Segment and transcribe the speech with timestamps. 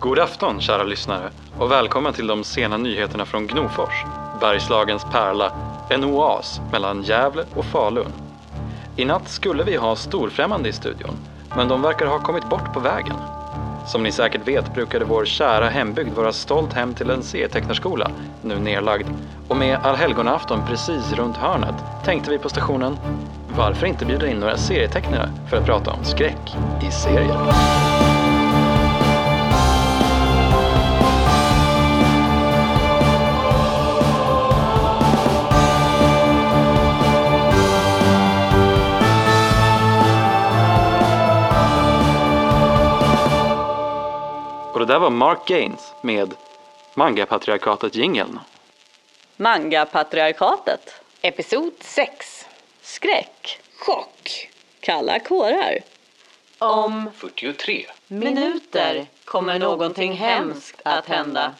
[0.00, 4.04] God afton kära lyssnare och välkommen till de sena nyheterna från Gnofors,
[4.40, 5.52] Bergslagens pärla,
[5.90, 8.12] en oas mellan Gävle och Falun.
[8.96, 11.16] I natt skulle vi ha storfrämmande i studion,
[11.56, 13.16] men de verkar ha kommit bort på vägen.
[13.86, 18.10] Som ni säkert vet brukade vår kära hembygd vara stolt hem till en serietecknarskola,
[18.42, 19.06] nu nedlagd.
[19.48, 21.74] Och med allhelgonafton precis runt hörnet
[22.04, 22.96] tänkte vi på stationen,
[23.56, 26.56] varför inte bjuda in några serietecknare för att prata om skräck
[26.88, 28.09] i serier?
[44.90, 46.34] Där var Mark Gaines med
[46.94, 48.38] Manga-patriarkatet-jingeln.
[49.36, 50.94] Manga-patriarkatet.
[51.22, 52.46] Episod 6.
[52.82, 53.60] Skräck.
[53.78, 54.50] Chock.
[54.80, 55.78] Kalla kårar.
[56.58, 57.86] Om 43.
[58.08, 61.54] Minuter kommer någonting hemskt att hända.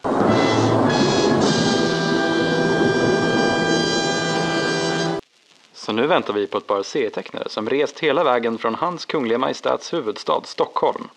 [5.73, 9.37] Så nu väntar vi på ett par serietecknare som rest hela vägen från Hans Kungliga
[9.37, 11.09] Majestäts huvudstad Stockholm.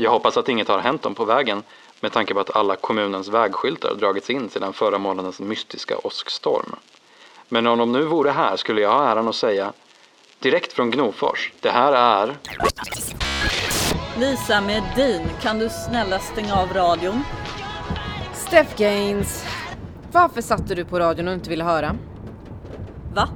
[0.00, 1.62] Jag hoppas att inget har hänt dem på vägen
[2.00, 6.76] med tanke på att alla kommunens vägskyltar dragits in sedan förra månadens mystiska åskstorm.
[7.48, 9.72] Men om de nu vore här skulle jag ha äran att säga
[10.38, 12.36] direkt från Gnofors, det här är
[14.18, 17.22] Lisa Medin, kan du snälla stänga av radion?
[18.34, 19.44] Steph Gaines,
[20.12, 21.96] varför satte du på radion och inte ville höra?
[23.14, 23.28] Va?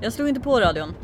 [0.00, 0.94] Jag slog inte på radion.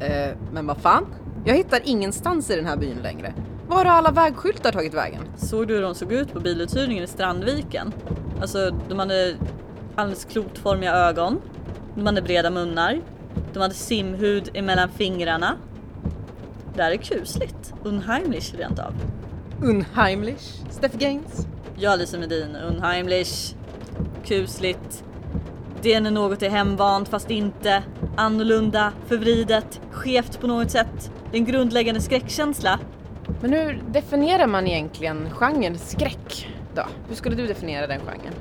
[0.00, 1.06] Eh, men vad fan?
[1.44, 3.34] Jag hittar ingenstans i den här byn längre.
[3.72, 5.22] Var har alla vägskyltar tagit vägen?
[5.36, 7.92] Såg du hur de såg ut på biluthyrningen i Strandviken?
[8.40, 9.36] Alltså, de hade
[9.94, 11.40] alldeles klotformiga ögon.
[11.94, 13.00] De hade breda munnar.
[13.52, 15.56] De hade simhud emellan fingrarna.
[16.74, 17.74] Det här är kusligt.
[17.84, 18.94] Unheimlich rent av.
[19.62, 21.46] Unheimlich, Steph Gaines.
[21.76, 23.54] Ja, Lisa Medin, unheimlich.
[24.24, 25.04] Kusligt.
[25.82, 27.82] Det är när något är hemvant fast inte.
[28.16, 31.12] Annorlunda, förvridet, skevt på något sätt.
[31.30, 32.78] Det är en grundläggande skräckkänsla.
[33.42, 36.82] Men hur definierar man egentligen genren skräck då?
[37.08, 38.34] Hur skulle du definiera den genren?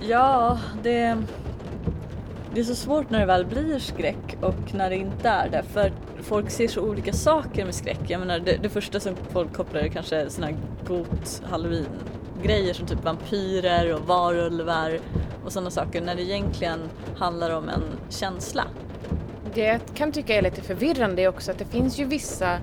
[0.00, 1.16] Ja, det...
[2.54, 5.62] Det är så svårt när det väl blir skräck och när det inte är det.
[5.62, 5.92] För
[6.22, 8.00] folk ser så olika saker med skräck.
[8.08, 11.86] Jag menar, det, det första som folk kopplar är kanske såna här got halloween
[12.42, 14.98] grejer som typ vampyrer och varulvar
[15.44, 16.00] och sådana saker.
[16.00, 16.80] När det egentligen
[17.16, 18.64] handlar om en känsla.
[19.54, 22.58] Det jag kan tycka är lite förvirrande är också att det finns ju vissa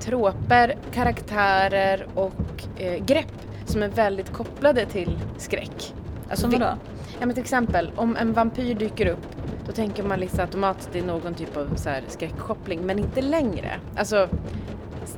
[0.00, 3.32] troper, karaktärer och eh, grepp
[3.64, 5.94] som är väldigt kopplade till skräck.
[6.30, 6.76] Alltså Som vadå?
[7.20, 9.26] Ja men till exempel om en vampyr dyker upp
[9.66, 12.98] då tänker man liksom automatiskt att det är någon typ av så här skräckkoppling men
[12.98, 13.80] inte längre.
[13.96, 14.28] Alltså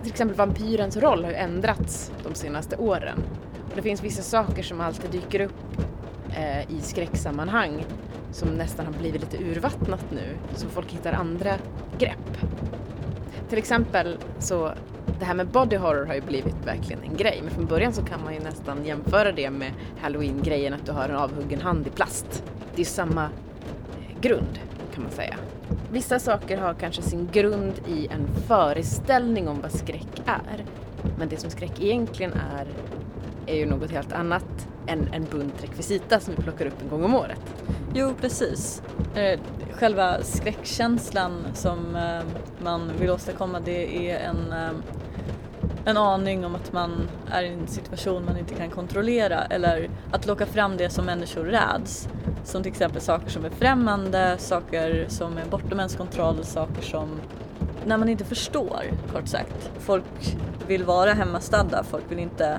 [0.02, 3.18] till exempel vampyrens roll har ju ändrats de senaste åren.
[3.70, 5.80] Och det finns vissa saker som alltid dyker upp
[6.36, 7.84] eh, i skräcksammanhang
[8.32, 11.54] som nästan har blivit lite urvattnat nu så folk hittar andra
[11.98, 12.38] grepp.
[13.54, 14.72] Till exempel så
[15.18, 18.04] det här med body horror har ju blivit verkligen en grej men från början så
[18.04, 21.90] kan man ju nästan jämföra det med halloween-grejen att du har en avhuggen hand i
[21.90, 22.44] plast.
[22.70, 24.58] Det är ju samma eh, grund
[24.94, 25.36] kan man säga.
[25.92, 30.64] Vissa saker har kanske sin grund i en föreställning om vad skräck är.
[31.18, 32.66] Men det som skräck egentligen är
[33.46, 37.04] är ju något helt annat än en bunt rekvisita som vi plockar upp en gång
[37.04, 37.64] om året.
[37.94, 38.82] Jo, precis.
[39.14, 39.40] Eh,
[39.72, 42.22] själva skräckkänslan som eh,
[42.64, 44.70] man vill åstadkomma det är en, eh,
[45.84, 50.26] en aning om att man är i en situation man inte kan kontrollera eller att
[50.26, 52.08] locka fram det som människor räds.
[52.44, 57.20] Som till exempel saker som är främmande, saker som är bortom ens kontroll, saker som
[57.86, 58.82] när man inte förstår,
[59.12, 59.70] kort sagt.
[59.78, 60.36] Folk
[60.66, 62.58] vill vara hemmastadda, folk vill inte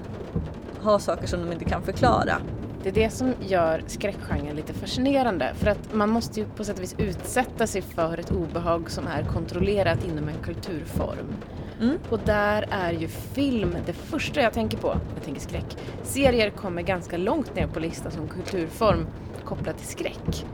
[0.81, 2.37] ha saker som de inte kan förklara.
[2.85, 6.77] Det är det som gör skräckgenren lite fascinerande för att man måste ju på sätt
[6.77, 11.33] och vis utsätta sig för ett obehag som är kontrollerat inom en kulturform.
[11.81, 11.97] Mm.
[12.09, 15.77] Och där är ju film det första jag tänker på jag tänker skräck.
[16.03, 19.07] Serier kommer ganska långt ner på listan som kulturform
[19.45, 20.45] kopplat till skräck.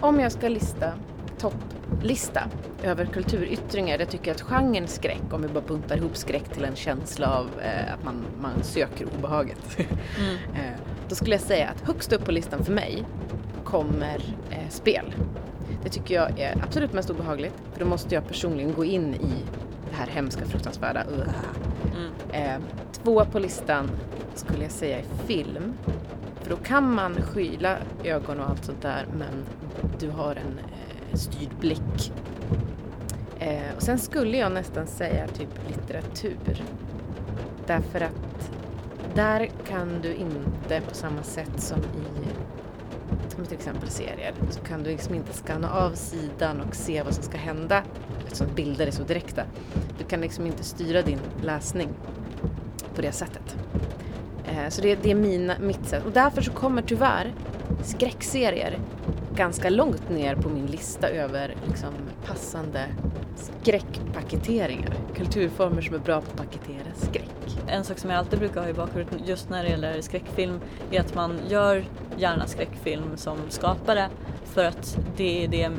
[0.00, 0.92] Om jag ska lista
[1.38, 2.42] topplista
[2.82, 6.76] över kulturyttringar, jag tycker att genren skräck, om vi bara buntar ihop skräck till en
[6.76, 9.78] känsla av eh, att man, man söker obehaget.
[10.54, 13.04] Eh, då skulle jag säga att högst upp på listan för mig
[13.64, 15.14] kommer eh, spel.
[15.82, 19.34] Det tycker jag är absolut mest obehagligt för då måste jag personligen gå in i
[19.90, 21.04] det här hemska, fruktansvärda.
[21.04, 21.28] Uh.
[22.32, 22.60] Eh,
[22.92, 23.90] två på listan
[24.34, 25.74] skulle jag säga är film.
[26.40, 29.44] För då kan man skyla ögon och allt sånt där men
[29.98, 32.12] du har en eh, styrd blick.
[33.38, 36.62] Eh, och sen skulle jag nästan säga typ litteratur.
[37.66, 38.27] Därför att
[39.18, 42.18] där kan du inte på samma sätt som i
[43.28, 47.14] som till exempel serier så kan du liksom inte skanna av sidan och se vad
[47.14, 47.82] som ska hända
[48.24, 49.42] eftersom bilder är så direkta.
[49.98, 51.88] Du kan liksom inte styra din läsning
[52.94, 53.56] på det sättet.
[54.46, 56.04] Eh, så det, det är mina, mitt sätt.
[56.06, 57.34] Och därför så kommer tyvärr
[57.82, 58.78] skräckserier
[59.34, 61.92] ganska långt ner på min lista över liksom
[62.26, 62.86] passande
[63.36, 64.94] skräckpaketeringar.
[65.14, 67.17] Kulturformer som är bra på att paketera skräck.
[67.68, 70.60] En sak som jag alltid brukar ha i bakhuvudet just när det gäller skräckfilm
[70.90, 71.84] är att man gör
[72.16, 74.08] gärna skräckfilm som skapare
[74.44, 75.70] för att det är, det,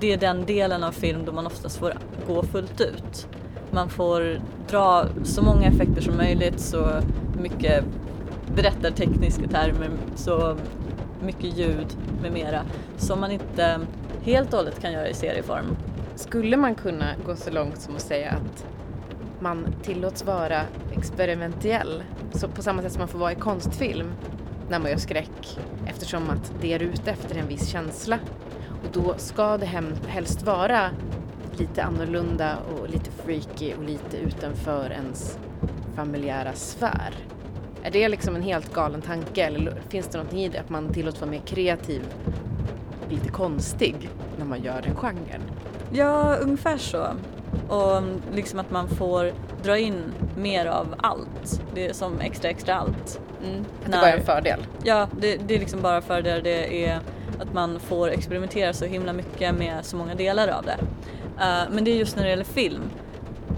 [0.00, 1.92] det är den delen av film då man oftast får
[2.26, 3.28] gå fullt ut.
[3.70, 4.40] Man får
[4.70, 7.00] dra så många effekter som möjligt, så
[7.42, 7.84] mycket
[8.56, 10.56] berättartekniska termer, så
[11.22, 11.86] mycket ljud
[12.22, 12.62] med mera
[12.96, 13.80] som man inte
[14.22, 15.76] helt och hållet kan göra i serieform.
[16.14, 18.64] Skulle man kunna gå så långt som att säga att
[19.40, 22.02] man tillåts vara experimentell
[22.32, 24.12] så på samma sätt som man får vara i konstfilm
[24.68, 28.18] när man gör skräck eftersom att det är ute efter en viss känsla
[28.82, 30.90] och då ska det hem, helst vara
[31.58, 35.38] lite annorlunda och lite freaky och lite utanför ens
[35.94, 37.14] familjära sfär.
[37.82, 40.92] Är det liksom en helt galen tanke eller finns det någonting i det att man
[40.92, 42.02] tillåts vara mer kreativ
[43.04, 45.42] och lite konstig när man gör den genren?
[45.92, 47.06] Ja, ungefär så.
[47.68, 48.02] Och
[48.32, 49.32] liksom att man får
[49.62, 50.02] dra in
[50.36, 51.62] mer av allt.
[51.74, 53.20] Det är som extra extra allt.
[53.44, 53.60] Mm.
[53.60, 54.60] Att det När- bara är en fördel.
[54.84, 56.98] Ja, det, det är liksom bara för det är
[57.40, 60.76] att man får experimentera så himla mycket med så många delar av det.
[61.44, 62.82] Eh, men det är just när det gäller film.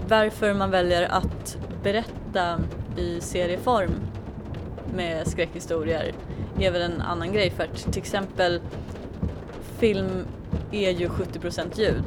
[0.07, 2.59] Varför man väljer att berätta
[2.97, 3.91] i serieform
[4.95, 6.13] med skräckhistorier
[6.59, 8.61] är väl en annan grej för att till exempel
[9.79, 10.25] film
[10.71, 12.03] är ju 70% ljud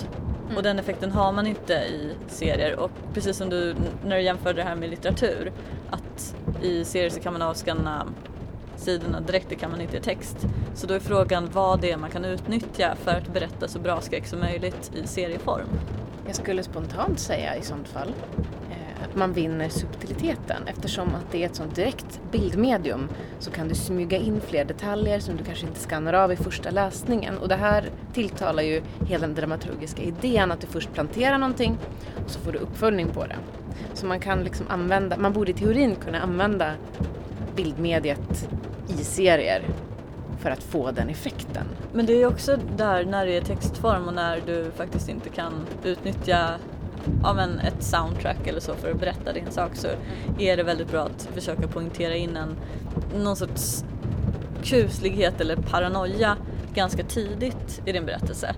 [0.56, 4.62] och den effekten har man inte i serier och precis som du när du jämförde
[4.62, 5.52] det här med litteratur
[5.90, 8.06] att i serier så kan man avskanna
[8.76, 10.36] sidorna direkt, det kan man inte i text.
[10.74, 14.00] Så då är frågan vad det är man kan utnyttja för att berätta så bra
[14.00, 15.68] skräck som möjligt i serieform.
[16.26, 18.12] Jag skulle spontant säga i sånt fall
[19.04, 23.08] att man vinner subtiliteten eftersom att det är ett sånt direkt bildmedium
[23.38, 26.70] så kan du smyga in fler detaljer som du kanske inte skannar av i första
[26.70, 31.78] läsningen och det här tilltalar ju hela den dramaturgiska idén att du först planterar någonting
[32.24, 33.36] och så får du uppföljning på det.
[33.94, 36.72] Så man kan liksom använda, man borde i teorin kunna använda
[37.56, 38.48] bildmediet
[38.88, 39.62] i serier
[40.38, 41.66] för att få den effekten.
[41.92, 45.28] Men det är ju också där när det är textform och när du faktiskt inte
[45.28, 45.52] kan
[45.84, 46.54] utnyttja
[47.24, 49.88] av en, ett soundtrack eller så för att berätta din sak så
[50.38, 52.56] är det väldigt bra att försöka poängtera in en,
[53.24, 53.84] någon sorts
[54.62, 56.36] kuslighet eller paranoia
[56.74, 58.54] ganska tidigt i din berättelse.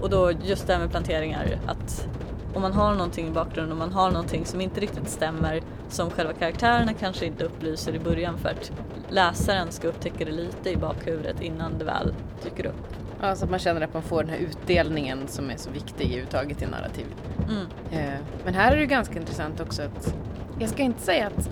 [0.00, 2.08] Och då just det här med planteringar, att
[2.54, 6.10] om man har någonting i bakgrunden, om man har någonting som inte riktigt stämmer, som
[6.10, 8.72] själva karaktärerna kanske inte upplyser i början för att
[9.08, 12.99] läsaren ska upptäcka det lite i bakhuvudet innan det väl dyker upp.
[13.22, 16.04] Ja, så att man känner att man får den här utdelningen som är så viktig
[16.04, 17.06] överhuvudtaget i narrativ.
[17.48, 17.66] Mm.
[17.90, 20.14] Eh, Men här är det ganska intressant också att
[20.58, 21.50] jag ska inte säga att,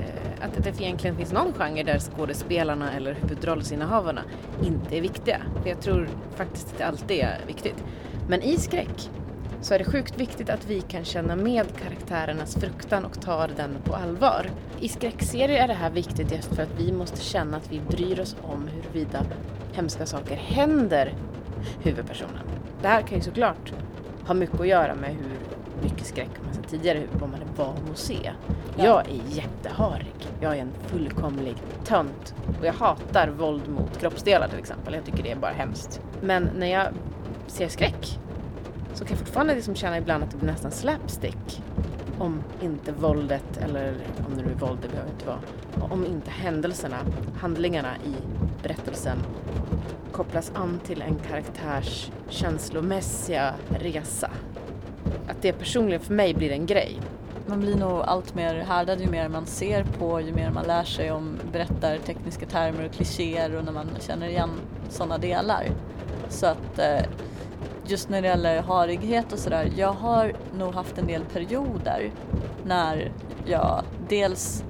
[0.00, 4.22] eh, att det egentligen finns någon genre där skådespelarna eller huvudrollsinnehavarna
[4.64, 5.40] inte är viktiga.
[5.62, 7.84] För jag tror faktiskt att det alltid är viktigt.
[8.28, 9.10] Men i skräck
[9.62, 13.76] så är det sjukt viktigt att vi kan känna med karaktärernas fruktan och tar den
[13.84, 14.50] på allvar.
[14.80, 18.20] I skräckserier är det här viktigt just för att vi måste känna att vi bryr
[18.20, 19.24] oss om huruvida
[19.76, 21.14] hemska saker händer
[21.82, 22.44] huvudpersonen.
[22.82, 23.72] Det här kan ju såklart
[24.26, 25.38] ha mycket att göra med hur
[25.82, 28.32] mycket skräck man sett tidigare, hur- vad man är van att se.
[28.76, 30.14] Jag är jätteharig.
[30.40, 32.34] Jag är en fullkomlig tönt.
[32.60, 34.94] Och jag hatar våld mot kroppsdelar till exempel.
[34.94, 36.00] Jag tycker det är bara hemskt.
[36.20, 36.86] Men när jag
[37.46, 38.18] ser skräck
[38.94, 41.62] så kan jag fortfarande liksom känna ibland att det blir nästan slapstick.
[42.18, 43.94] Om inte våldet, eller
[44.26, 45.38] om det nu är våld, det behöver inte vara.
[45.92, 46.96] Om inte händelserna,
[47.40, 48.14] handlingarna i
[48.62, 49.18] berättelsen
[50.12, 54.30] kopplas an till en karaktärs känslomässiga resa.
[55.28, 57.00] Att det personligen för mig blir en grej.
[57.46, 60.84] Man blir nog allt mer härdad ju mer man ser på, ju mer man lär
[60.84, 64.50] sig om berättartekniska termer och klichéer och när man känner igen
[64.88, 65.66] sådana delar.
[66.28, 67.00] Så att eh,
[67.86, 72.10] just när det gäller harighet och sådär, jag har nog haft en del perioder
[72.64, 73.12] när
[73.46, 74.64] jag dels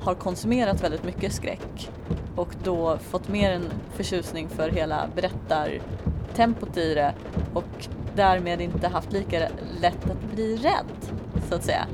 [0.00, 1.90] har konsumerat väldigt mycket skräck
[2.36, 3.64] och då fått mer en
[3.94, 7.14] förtjusning för hela berättartempot i det
[7.54, 9.48] och därmed inte haft lika
[9.80, 11.12] lätt att bli rädd,
[11.48, 11.86] så att säga.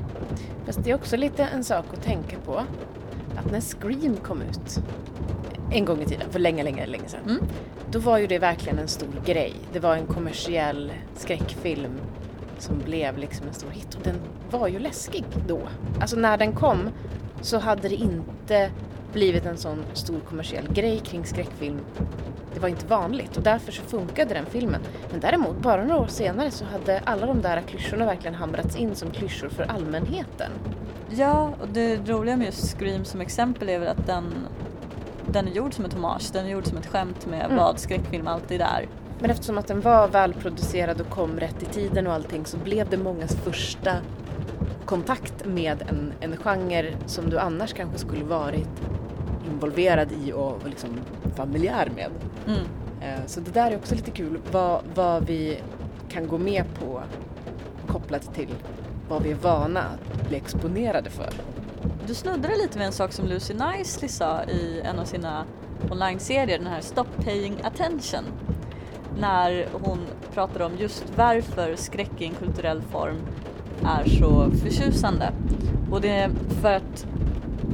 [0.65, 2.63] Fast det är också lite en sak att tänka på.
[3.37, 4.79] Att när Scream kom ut
[5.71, 7.23] en gång i tiden, för länge, länge, länge sedan.
[7.25, 7.43] Mm.
[7.91, 9.53] Då var ju det verkligen en stor grej.
[9.73, 11.99] Det var en kommersiell skräckfilm
[12.57, 14.15] som blev liksom en stor hit och den
[14.51, 15.59] var ju läskig då.
[16.01, 16.89] Alltså när den kom
[17.41, 18.71] så hade det inte
[19.13, 21.79] blivit en sån stor kommersiell grej kring skräckfilm.
[22.53, 24.81] Det var inte vanligt och därför så funkade den filmen.
[25.11, 28.95] Men däremot, bara några år senare så hade alla de där klyschorna verkligen hamrats in
[28.95, 30.51] som klyschor för allmänheten.
[31.09, 34.33] Ja, och det roliga med just Scream som exempel är väl att den,
[35.27, 37.57] den är gjord som ett hommage, den är gjord som ett skämt med Mm.
[37.57, 38.87] vad skräckfilm alltid är.
[39.19, 42.89] Men eftersom att den var välproducerad och kom rätt i tiden och allting så blev
[42.89, 43.91] det mångas första
[44.85, 48.69] kontakt med en, en genre som du annars kanske skulle varit
[49.53, 50.89] involverad i och liksom
[51.35, 52.09] familjär med.
[52.47, 52.59] Mm.
[53.01, 55.59] Eh, Så det där är också lite kul vad, vad vi
[56.09, 57.01] kan gå med på
[57.87, 58.49] kopplat till
[59.09, 61.29] vad vi är vana att bli exponerade för.
[62.07, 65.45] Du snuddade lite vid en sak som Lucy Nicely sa i en av sina
[65.91, 68.23] online-serier, den här Stop Paying Attention.
[69.19, 69.99] När hon
[70.33, 73.15] pratade om just varför skräck i en kulturell form
[73.85, 75.31] är så förtjusande.
[75.91, 76.29] Och det är
[76.61, 77.05] för att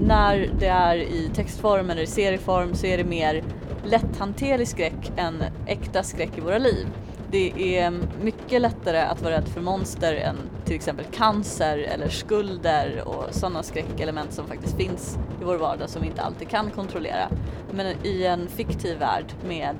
[0.01, 3.43] när det är i textform eller i serieform så är det mer
[3.83, 6.87] lätthanterlig skräck än äkta skräck i våra liv.
[7.31, 10.35] Det är mycket lättare att vara rädd för monster än
[10.65, 16.01] till exempel cancer eller skulder och sådana skräckelement som faktiskt finns i vår vardag som
[16.01, 17.29] vi inte alltid kan kontrollera.
[17.71, 19.75] Men i en fiktiv värld med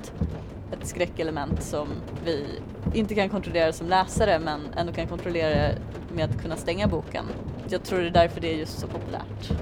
[0.72, 1.88] ett skräckelement som
[2.24, 2.44] vi
[2.94, 5.78] inte kan kontrollera som läsare men ändå kan kontrollera det
[6.14, 7.24] med att kunna stänga boken.
[7.68, 9.52] Jag tror det är därför det är just så populärt.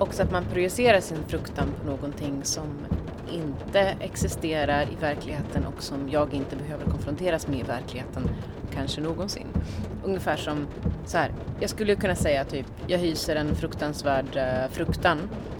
[0.00, 2.86] Också att man projicerar sin fruktan på någonting som
[3.32, 8.30] inte existerar i verkligheten och som jag inte behöver konfronteras med i verkligheten
[8.74, 9.46] kanske någonsin.
[10.04, 10.66] Ungefär som
[11.06, 15.18] så här, jag skulle kunna säga typ, jag hyser en fruktansvärd eh, fruktan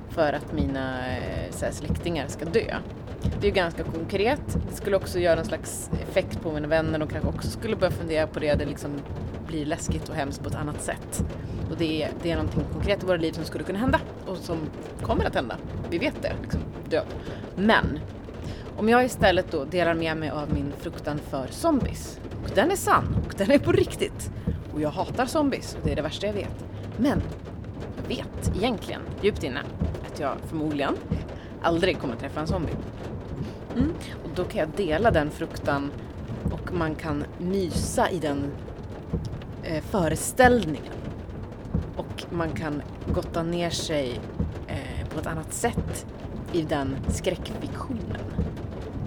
[0.09, 2.77] för att mina eh, så här, släktingar ska dö.
[3.41, 4.59] Det är ju ganska konkret.
[4.71, 7.91] Det skulle också göra en slags effekt på mina vänner och kanske också skulle börja
[7.91, 8.55] fundera på det.
[8.55, 8.91] Det liksom
[9.51, 11.25] blir läskigt och hemskt på ett annat sätt.
[11.71, 14.37] Och det är, det är någonting konkret i våra liv som skulle kunna hända och
[14.37, 14.59] som
[15.03, 15.57] kommer att hända.
[15.91, 17.07] Vi vet det, liksom, död.
[17.57, 17.99] Men
[18.77, 22.77] om jag istället då delar med mig av min fruktan för zombies och den är
[22.77, 24.31] sann och den är på riktigt
[24.75, 26.65] och jag hatar zombies och det är det värsta jag vet.
[26.97, 27.23] Men
[27.97, 29.61] jag vet egentligen djupt inne
[30.13, 30.95] att jag förmodligen
[31.63, 32.77] aldrig kommer träffa en zombie.
[33.77, 33.93] Mm.
[34.25, 35.91] Och då kan jag dela den fruktan
[36.53, 38.53] och man kan mysa i den
[39.71, 40.93] eh, föreställningen.
[41.97, 42.83] Och man kan
[43.15, 44.21] gotta ner sig
[44.69, 46.07] eh, på ett annat sätt
[46.53, 48.21] i den skräckfiktionen.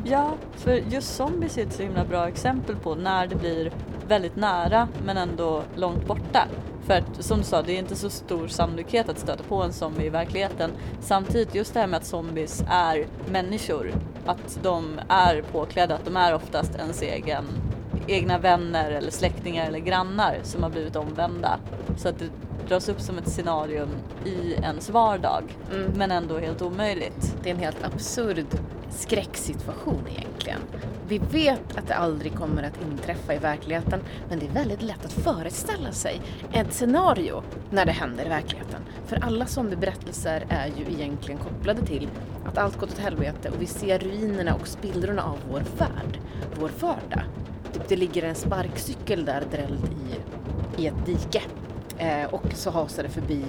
[0.05, 3.71] Ja, för just zombies är ett så himla bra exempel på när det blir
[4.07, 6.47] väldigt nära men ändå långt borta.
[6.85, 9.73] För att som du sa, det är inte så stor sannolikhet att stöta på en
[9.73, 10.71] zombie i verkligheten.
[11.01, 13.91] Samtidigt just det här med att zombies är människor,
[14.25, 17.45] att de är påklädda, att de är oftast ens egen,
[18.07, 21.59] egna vänner eller släktingar eller grannar som har blivit omvända.
[21.97, 22.29] Så att det
[22.67, 23.89] dras upp som ett scenarium
[24.25, 25.43] i ens vardag,
[25.73, 25.91] Mm.
[25.95, 27.35] men ändå helt omöjligt.
[27.43, 28.45] Det är en helt absurd
[28.89, 30.59] skräcksituation egentligen.
[31.07, 35.05] Vi vet att det aldrig kommer att inträffa i verkligheten men det är väldigt lätt
[35.05, 36.21] att föreställa sig
[36.53, 38.81] ett scenario när det händer i verkligheten.
[39.07, 42.07] För alla zombieberättelser är ju egentligen kopplade till
[42.45, 46.19] att allt gått åt helvete och vi ser ruinerna och spillrorna av vår värld,
[46.59, 47.23] vår vardag.
[47.73, 51.41] Typ det ligger en sparkcykel där drälld i, i ett dike
[51.97, 53.45] eh, och så hasar det förbi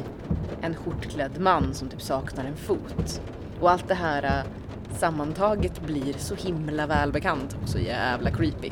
[0.63, 3.21] en skjortklädd man som typ saknar en fot.
[3.61, 4.51] Och allt det här eh,
[4.99, 8.71] sammantaget blir så himla välbekant och så jävla creepy.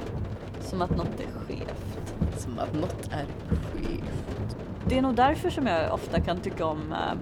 [0.61, 2.14] Som att något är skevt.
[2.37, 4.56] Som att något är skevt.
[4.88, 7.18] Det är nog därför som jag ofta kan tycka om eh,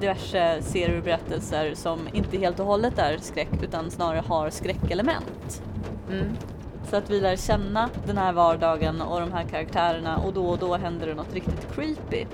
[0.00, 5.62] diverse serier och berättelser som inte helt och hållet är skräck utan snarare har skräckelement.
[6.10, 6.36] Mm.
[6.90, 10.58] Så att vi lär känna den här vardagen och de här karaktärerna och då och
[10.58, 12.26] då händer det något riktigt creepy.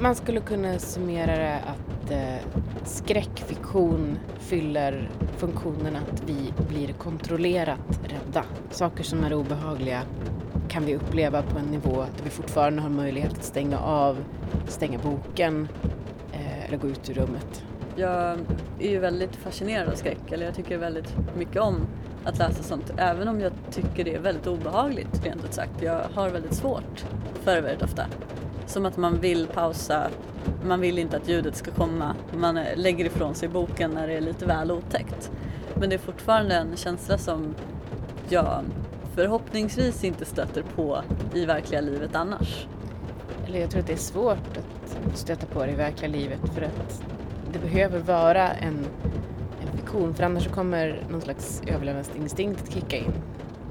[0.00, 8.44] Man skulle kunna summera det att eh, skräckfiktion fyller funktionen att vi blir kontrollerat rädda.
[8.70, 10.02] Saker som är obehagliga
[10.68, 14.24] kan vi uppleva på en nivå där vi fortfarande har möjlighet att stänga av,
[14.66, 15.68] stänga boken
[16.32, 17.64] eh, eller gå ut ur rummet.
[17.96, 18.38] Jag
[18.78, 21.86] är ju väldigt fascinerad av skräck, eller jag tycker väldigt mycket om
[22.24, 25.82] att läsa sånt, även om jag tycker det är väldigt obehagligt rent ut sagt.
[25.82, 27.04] Jag har väldigt svårt
[27.42, 28.06] för det väldigt ofta.
[28.66, 30.08] Som att man vill pausa,
[30.64, 34.20] man vill inte att ljudet ska komma, man lägger ifrån sig boken när det är
[34.20, 35.30] lite väl otäckt.
[35.74, 37.54] Men det är fortfarande en känsla som
[38.28, 38.64] jag
[39.14, 41.02] förhoppningsvis inte stöter på
[41.34, 42.66] i verkliga livet annars.
[43.46, 46.62] Eller jag tror att det är svårt att stöta på det i verkliga livet för
[46.62, 47.02] att
[47.52, 48.86] det behöver vara en,
[49.94, 53.12] fiktion för annars så kommer någon slags överlevnadsinstinkt att kicka in.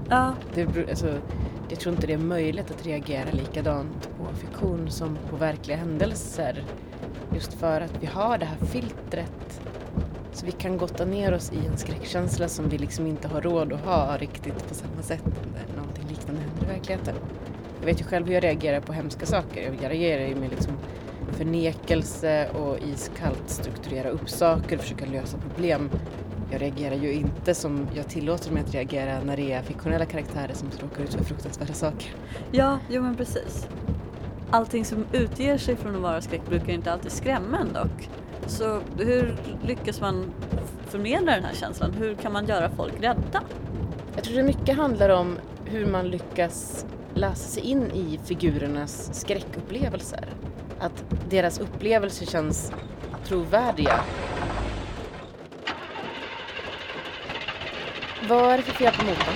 [0.10, 1.20] Ja, Det, alltså,
[1.70, 6.63] jag tror inte det är möjligt att reagera likadant på fiktion som på verkliga händelser
[7.34, 9.62] Just för att vi har det här filtret.
[10.32, 13.74] Så vi kan gotta ner oss i en skräckkänsla som vi liksom inte har råd
[13.74, 17.15] att ha riktigt på samma sätt när någonting liknande händer i verkligheten.
[17.80, 19.77] Jag vet ju själv hur jag reagerar på hemska saker.
[19.82, 20.74] Jag reagerar ju med liksom
[21.33, 25.89] förnekelse och iskallt strukturera upp saker, försöka lösa problem.
[26.51, 30.53] Jag reagerar ju inte som jag tillåter mig att reagera när det är fiktionella karaktärer
[30.53, 32.15] som råkar ut för fruktansvärda saker.
[32.51, 33.67] Ja, jo men precis.
[34.51, 38.09] Allting som utger sig från att vara skräck brukar inte alltid skrämma en dock.
[38.47, 39.35] Så hur
[39.67, 40.33] lyckas man
[40.87, 41.93] förmedla den här känslan?
[41.93, 43.43] Hur kan man göra folk rädda?
[44.15, 50.27] Jag tror det mycket handlar om hur man lyckas läsa sig in i figurernas skräckupplevelser.
[50.83, 52.71] Att deras upplevelser känns
[53.25, 54.03] trovärdiga.
[58.29, 59.33] Vad är det för fel på motorn?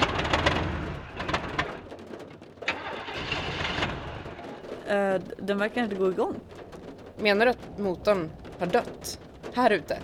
[4.88, 6.36] Eh, den verkar inte gå igång.
[7.18, 9.20] Menar du att motorn har dött?
[9.54, 10.00] Här ute?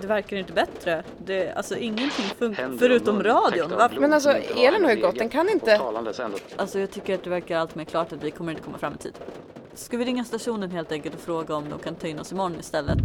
[0.00, 1.02] Det verkar inte bättre.
[1.18, 3.70] Det, alltså ingenting funkar förutom radion.
[3.70, 4.00] Varför?
[4.00, 5.18] Men alltså, elen har ju gått.
[5.18, 5.76] Den kan inte-
[6.56, 8.94] Alltså jag tycker att det verkar allt mer klart att vi kommer inte komma fram
[8.94, 9.14] i tid.
[9.76, 12.60] Ska vi ringa stationen helt enkelt och fråga om de kan ta in oss imorgon
[12.60, 12.98] istället?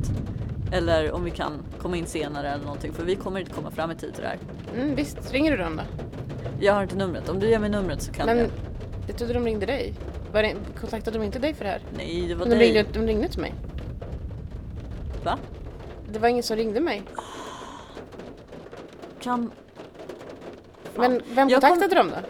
[0.71, 3.91] Eller om vi kan komma in senare eller någonting för vi kommer inte komma fram
[3.91, 4.39] i tid till det här.
[4.75, 5.83] Mm, visst, ringer du dem då?
[6.59, 7.29] Jag har inte numret.
[7.29, 8.49] Om du ger mig numret så kan Men jag.
[9.07, 9.93] jag trodde de ringde dig.
[10.33, 11.81] Var det, kontaktade de inte dig för det här?
[11.97, 12.59] Nej, det var De dig.
[12.73, 13.53] ringde, de ringde till mig.
[15.23, 15.37] Va?
[16.11, 17.03] Det var ingen som ringde mig.
[19.19, 19.51] Kan...
[20.95, 22.27] Men vem kontaktade dem då?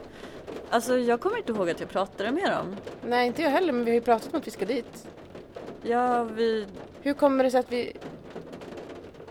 [0.72, 2.75] Alltså jag kommer inte ihåg att jag pratade med dem.
[3.06, 5.08] Nej, inte jag heller, men vi har ju pratat om att vi ska dit.
[5.82, 6.68] Ja, vi...
[7.01, 7.94] Hur kommer det sig att vi...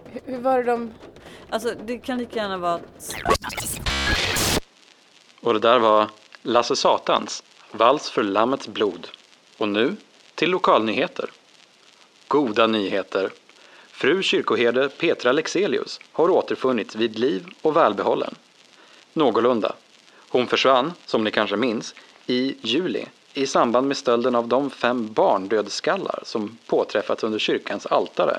[0.04, 0.94] Hur, hur var det de...
[1.50, 2.80] Alltså det kan lika gärna vara...
[5.40, 6.10] Och det där var
[6.42, 7.42] Lasse Satans,
[7.72, 9.08] Vals för Lammets blod.
[9.58, 9.96] Och nu
[10.34, 11.30] till lokalnyheter.
[12.28, 13.30] Goda nyheter.
[13.86, 18.34] Fru kyrkoherde Petra Lexelius har återfunnits vid liv och välbehållen.
[19.12, 19.74] Någorlunda.
[20.32, 21.94] Hon försvann, som ni kanske minns,
[22.26, 28.38] i juli i samband med stölden av de fem barndödskallar som påträffats under kyrkans altare.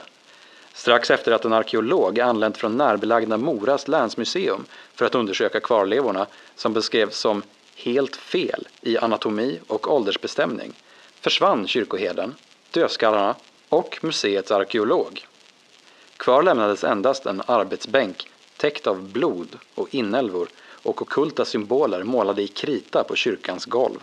[0.73, 6.73] Strax efter att en arkeolog anlänt från närbelagda Moras länsmuseum för att undersöka kvarlevorna som
[6.73, 7.43] beskrevs som
[7.75, 10.73] helt fel i anatomi och åldersbestämning
[11.21, 12.35] försvann kyrkoherden,
[12.71, 13.35] dödskallarna
[13.69, 15.27] och museets arkeolog.
[16.17, 20.47] Kvar lämnades endast en arbetsbänk täckt av blod och inälvor
[20.83, 23.99] och ockulta symboler målade i krita på kyrkans golv.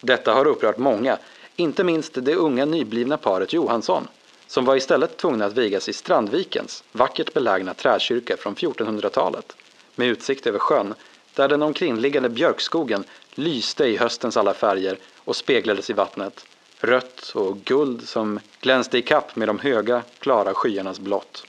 [0.00, 1.18] Detta har upprört många,
[1.56, 4.08] inte minst det unga nyblivna paret Johansson,
[4.46, 9.56] som var istället tvungna att vigas i Strandvikens vackert belägna träkyrka från 1400-talet,
[9.94, 10.94] med utsikt över sjön,
[11.34, 16.46] där den omkringliggande björkskogen lyste i höstens alla färger och speglades i vattnet,
[16.80, 21.46] rött och guld som glänste i kapp med de höga, klara skyarnas blått.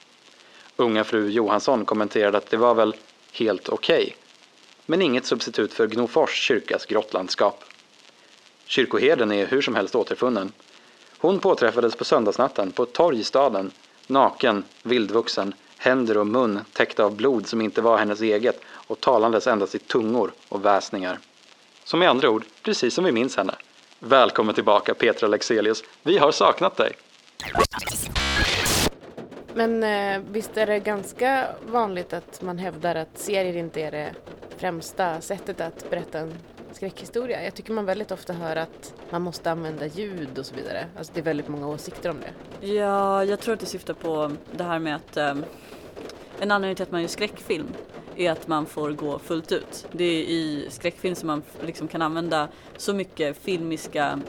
[0.76, 2.96] Unga fru Johansson kommenterade att det var väl
[3.32, 4.16] helt okej,
[4.86, 7.64] men inget substitut för Gnofors kyrkas grottlandskap.
[8.66, 10.52] Kyrkoherden är hur som helst återfunnen.
[11.18, 13.72] Hon påträffades på söndagsnatten på ett torg i staden,
[14.08, 19.48] naken, vildvuxen, händer och mun täckta av blod som inte var hennes eget och talandes
[19.48, 21.20] endast i tungor och väsningar.
[21.84, 23.56] Som med andra ord, precis som vi minns henne.
[24.00, 26.94] Välkommen tillbaka Petra Lexelius, vi har saknat dig!
[29.54, 34.14] Men eh, visst är det ganska vanligt att man hävdar att serier inte är det
[34.58, 36.34] främsta sättet att berätta en
[36.72, 37.44] skräckhistoria.
[37.44, 40.86] Jag tycker man väldigt ofta hör att man måste använda ljud och så vidare.
[40.98, 42.68] Alltså det är väldigt många åsikter om det.
[42.68, 45.36] Ja, jag tror att det syftar på det här med att eh,
[46.40, 47.68] en anledning till att man gör skräckfilm
[48.16, 49.88] är att man får gå fullt ut.
[49.92, 54.20] Det är i skräckfilm som man liksom kan använda så mycket filmiska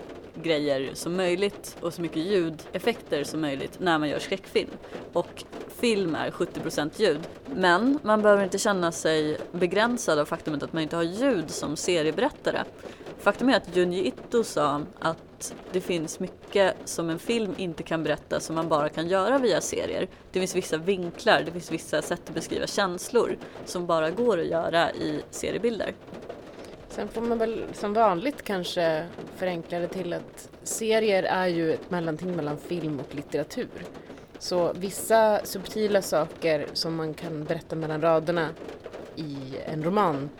[0.42, 4.70] grejer som möjligt och så mycket ljudeffekter som möjligt när man gör skräckfilm.
[5.12, 5.44] Och
[5.80, 7.20] film är 70% ljud.
[7.46, 11.76] Men man behöver inte känna sig begränsad av faktumet att man inte har ljud som
[11.76, 12.64] serieberättare.
[13.18, 18.04] Faktum är att Junji Ito sa att det finns mycket som en film inte kan
[18.04, 20.08] berätta som man bara kan göra via serier.
[20.32, 24.46] Det finns vissa vinklar, det finns vissa sätt att beskriva känslor som bara går att
[24.46, 25.94] göra i seriebilder.
[26.88, 29.06] Sen får man väl som vanligt kanske
[29.36, 33.68] förenkla det till att serier är ju ett mellanting mellan film och litteratur.
[34.44, 38.48] Så vissa subtila saker som man kan berätta mellan raderna
[39.16, 40.30] i en roman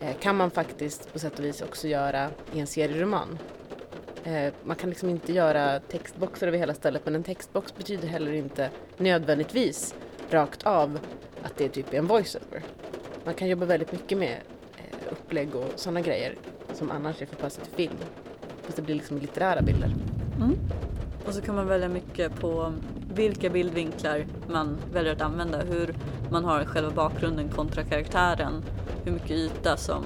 [0.00, 3.38] eh, kan man faktiskt på sätt och vis också göra i en serieroman.
[4.24, 8.32] Eh, man kan liksom inte göra textboxar över hela stället men en textbox betyder heller
[8.32, 9.94] inte nödvändigtvis
[10.30, 10.98] rakt av
[11.42, 12.62] att det typ är en voiceover.
[13.24, 14.36] Man kan jobba väldigt mycket med
[14.76, 16.34] eh, upplägg och sådana grejer
[16.72, 17.98] som annars är förpassat till film.
[18.62, 19.94] Fast det blir liksom litterära bilder.
[20.36, 20.58] Mm.
[21.26, 22.72] Och så kan man välja mycket på
[23.14, 25.94] vilka bildvinklar man väljer att använda, hur
[26.30, 28.64] man har själva bakgrunden kontra karaktären,
[29.04, 30.04] hur mycket yta som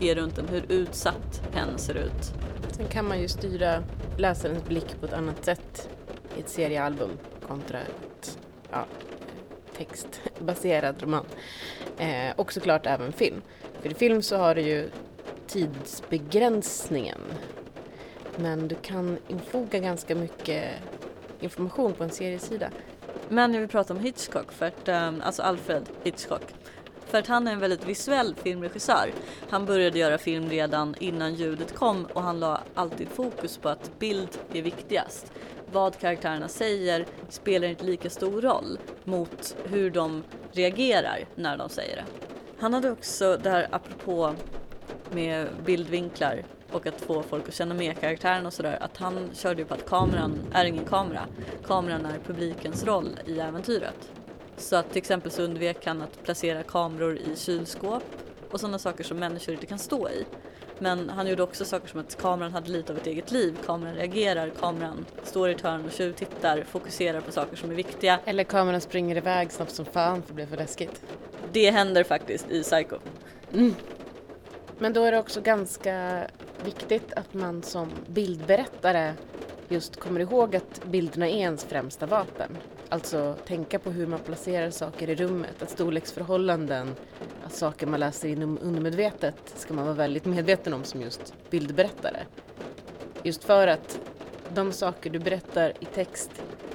[0.00, 2.34] är runt den, hur utsatt hen ser ut.
[2.70, 3.82] Sen kan man ju styra
[4.16, 5.88] läsarens blick på ett annat sätt
[6.36, 7.10] i ett seriealbum
[7.48, 8.38] kontra ett
[8.70, 8.86] ja,
[9.76, 11.24] textbaserad roman.
[11.98, 13.42] Eh, och såklart även film.
[13.82, 14.90] För i film så har du ju
[15.46, 17.20] tidsbegränsningen.
[18.36, 20.64] Men du kan infoga ganska mycket
[21.40, 22.70] information på en seriesida.
[23.28, 26.42] Men jag vill prata om Hitchcock, för att, ehm, alltså Alfred Hitchcock.
[27.06, 29.12] För att han är en väldigt visuell filmregissör.
[29.50, 33.98] Han började göra film redan innan ljudet kom och han la alltid fokus på att
[33.98, 35.32] bild är viktigast.
[35.72, 40.22] Vad karaktärerna säger spelar inte lika stor roll mot hur de
[40.52, 42.04] reagerar när de säger det.
[42.58, 44.34] Han hade också det här apropå
[45.10, 49.62] med bildvinklar och att få folk att känna med karaktären och sådär, att han körde
[49.62, 51.26] ju på att kameran är ingen kamera.
[51.66, 54.10] Kameran är publikens roll i äventyret.
[54.56, 58.04] Så att till exempel så undvek han att placera kameror i kylskåp
[58.50, 60.24] och sådana saker som människor inte kan stå i.
[60.78, 63.94] Men han gjorde också saker som att kameran hade lite av ett eget liv, kameran
[63.94, 68.20] reagerar, kameran står i ett hörn och tjuvtittar, fokuserar på saker som är viktiga.
[68.24, 71.02] Eller kameran springer iväg snabbt som fan för det blir för läskigt.
[71.52, 72.96] Det händer faktiskt i Psycho.
[74.82, 76.26] Men då är det också ganska
[76.64, 79.14] viktigt att man som bildberättare
[79.68, 82.56] just kommer ihåg att bilderna är ens främsta vapen.
[82.88, 86.94] Alltså tänka på hur man placerar saker i rummet, att storleksförhållanden,
[87.44, 92.20] att saker man läser inom undermedvetet ska man vara väldigt medveten om som just bildberättare.
[93.22, 94.00] Just för att
[94.54, 96.30] de saker du berättar i text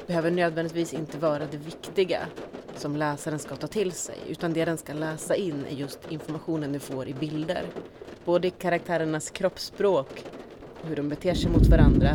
[0.07, 2.27] behöver nödvändigtvis inte vara det viktiga
[2.75, 6.71] som läsaren ska ta till sig, utan det den ska läsa in är just informationen
[6.73, 7.63] du får i bilder.
[8.25, 10.25] Både i karaktärernas kroppsspråk
[10.83, 12.09] hur de beter sig mot varandra,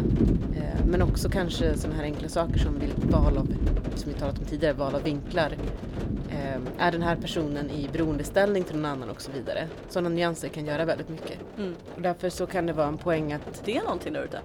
[0.57, 3.47] eh, men också kanske sådana här enkla saker som val av,
[3.95, 5.53] som vi talat om tidigare, val av vinklar.
[6.31, 9.69] Eh, Är den här personen i beroendeställning till någon annan och så vidare.
[9.89, 11.39] Sådana nyanser kan göra väldigt mycket.
[11.59, 11.75] Mm.
[11.97, 14.41] Och därför så kan det vara en poäng att, Det är någonting där ute.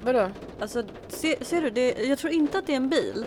[0.00, 0.30] vadå?
[0.60, 3.24] Alltså, se, ser du, det, jag tror inte att det är en bil.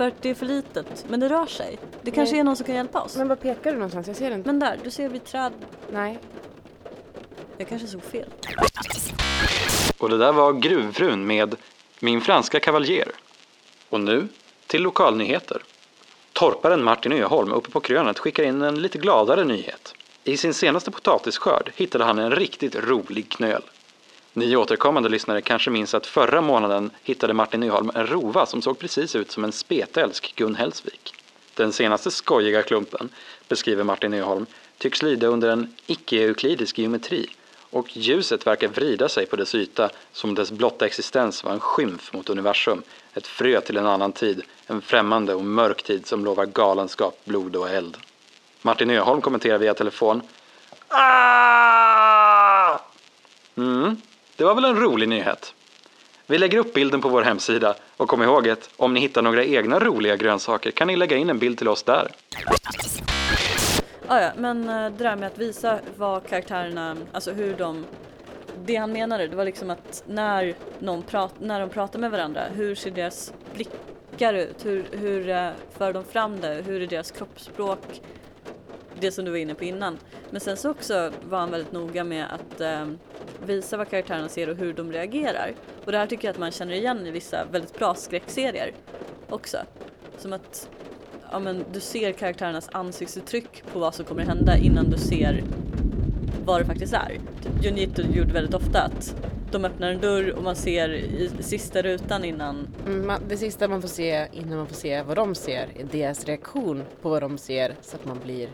[0.00, 1.78] För att det är för litet, men det rör sig.
[2.02, 2.40] Det kanske Nej.
[2.40, 3.16] är någon som kan hjälpa oss.
[3.16, 4.06] Men var pekar du någonstans?
[4.06, 4.46] Jag ser inte.
[4.46, 5.52] Men där, du ser vid träd.
[5.88, 6.18] Nej.
[7.58, 8.28] Jag kanske såg fel.
[9.98, 11.56] Och det där var Gruvfrun med
[12.00, 13.08] Min franska kavaljer.
[13.88, 14.28] Och nu
[14.66, 15.62] till lokalnyheter.
[16.32, 19.94] Torparen Martin Öholm uppe på krönet skickar in en lite gladare nyhet.
[20.24, 23.62] I sin senaste potatisskörd hittade han en riktigt rolig knöl.
[24.32, 28.78] Ni återkommande lyssnare kanske minns att förra månaden hittade Martin Öholm en rova som såg
[28.78, 31.14] precis ut som en spetälsk Gun Hellsvik.
[31.54, 33.08] Den senaste skojiga klumpen,
[33.48, 34.46] beskriver Martin Nyholm,
[34.78, 37.26] tycks lyda under en icke-euklidisk geometri
[37.70, 42.12] och ljuset verkar vrida sig på dess yta som dess blotta existens var en skymf
[42.12, 42.82] mot universum,
[43.14, 47.56] ett frö till en annan tid, en främmande och mörk tid som lovar galenskap, blod
[47.56, 47.96] och eld.
[48.62, 50.22] Martin Öholm kommenterar via telefon.
[50.88, 52.78] Ah!
[53.56, 53.96] Mm,
[54.40, 55.54] det var väl en rolig nyhet.
[56.26, 59.44] Vi lägger upp bilden på vår hemsida och kom ihåg att om ni hittar några
[59.44, 62.10] egna roliga grönsaker kan ni lägga in en bild till oss där.
[64.06, 67.84] Ah, ja, men eh, det där med att visa vad karaktärerna, alltså hur de
[68.64, 72.42] det han menade, det var liksom att när, någon prat, när de pratar med varandra,
[72.54, 74.66] hur ser deras blickar ut?
[74.66, 76.62] Hur, hur eh, för de fram det?
[76.66, 78.02] Hur är deras kroppsspråk?
[79.00, 79.98] Det som du var inne på innan.
[80.30, 82.86] Men sen så också var han väldigt noga med att eh,
[83.46, 85.52] visa vad karaktärerna ser och hur de reagerar.
[85.84, 88.72] Och det här tycker jag att man känner igen i vissa väldigt bra skräckserier
[89.28, 89.56] också.
[90.18, 90.68] Som att
[91.32, 95.42] ja, men du ser karaktärernas ansiktsuttryck på vad som kommer hända innan du ser
[96.44, 97.18] vad det faktiskt är.
[97.42, 99.14] Typ Junjito gjorde väldigt ofta att
[99.52, 102.68] de öppnar en dörr och man ser i sista rutan innan.
[102.86, 105.84] Mm, man- Det sista man får se innan man får se vad de ser är
[105.92, 108.48] deras reaktion på vad de ser så att man blir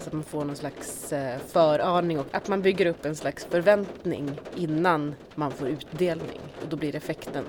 [0.00, 3.44] så att man får någon slags eh, föraning och att man bygger upp en slags
[3.44, 7.44] förväntning innan man får utdelning och då blir effekten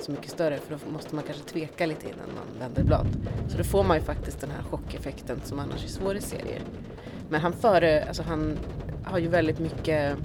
[0.00, 3.06] så mycket större för då måste man kanske tveka lite innan man vänder blad.
[3.48, 6.62] Så då får man ju faktiskt den här chockeffekten som annars är svår i serier.
[7.28, 8.58] Men han före, alltså han
[9.04, 10.16] har ju väldigt mycket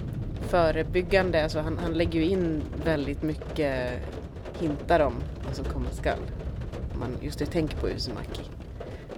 [0.48, 3.92] förebyggande, alltså han, han lägger ju in väldigt mycket
[4.58, 5.14] hintar om
[5.46, 6.18] vad som komma skall.
[6.94, 8.57] Om man just det tänker på Uzumaki.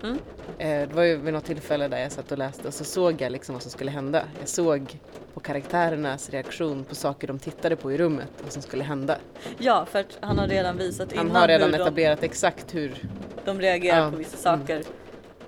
[0.03, 0.19] Mm.
[0.59, 3.21] Eh, det var ju vid något tillfälle där jag satt och läste och så såg
[3.21, 4.23] jag liksom vad som skulle hända.
[4.39, 4.99] Jag såg
[5.35, 9.17] på karaktärernas reaktion på saker de tittade på i rummet, vad som skulle hända.
[9.59, 12.75] Ja, för att han har redan visat Han innan har redan hur de, etablerat exakt
[12.75, 13.09] hur
[13.45, 14.83] de reagerar Ja, på vissa saker.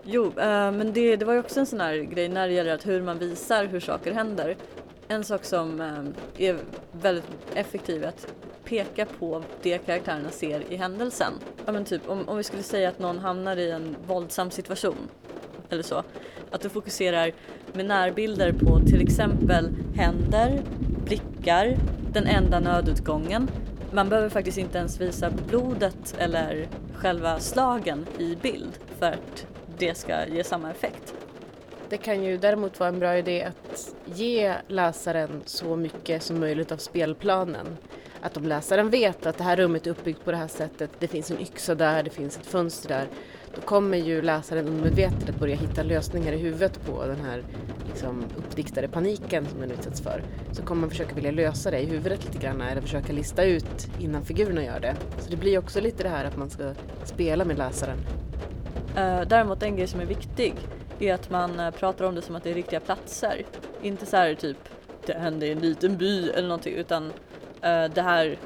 [0.05, 2.75] Jo, eh, men det, det var ju också en sån här grej när det gäller
[2.75, 4.57] att hur man visar hur saker händer.
[5.09, 6.57] En sak som eh, är
[6.93, 8.27] väldigt effektiv är att
[8.65, 11.33] peka på det karaktärerna ser i händelsen.
[11.67, 15.09] Ja men typ om, om vi skulle säga att någon hamnar i en våldsam situation
[15.71, 16.03] eller så.
[16.51, 17.33] Att du fokuserar
[17.73, 20.63] med närbilder på till exempel händer,
[21.05, 21.77] blickar,
[22.13, 23.51] den enda nödutgången.
[23.93, 29.47] Man behöver faktiskt inte ens visa blodet eller själva slagen i bild för att
[29.79, 31.15] det ska ge samma effekt.
[31.89, 36.73] Det kan ju däremot vara en bra idé att ge läsaren så mycket som möjligt
[36.73, 37.77] av spelplanen.
[38.23, 41.09] Att om läsaren vet att det här rummet är uppbyggt på det här sättet, det
[41.09, 43.09] finns en yxa där, det finns ett fönster där,
[43.55, 47.45] då kommer ju läsaren omedvetet att börja hitta lösningar i huvudet på den här
[47.89, 50.23] liksom, uppdiktade paniken som den utsätts för.
[50.53, 53.89] Så kommer man försöka vilja lösa det i huvudet lite grann eller försöka lista ut
[54.01, 54.97] innan figurerna gör det.
[55.19, 57.99] Så det blir också lite det här att man ska spela med läsaren.
[58.97, 60.55] Eh, däremot en grej som är viktig
[60.99, 63.47] är att man eh, pratar om det som att det är riktiga platser.
[63.83, 64.69] Inte så här typ
[65.07, 67.13] det hände i en liten by eller någonting utan
[67.63, 68.37] Eh, det här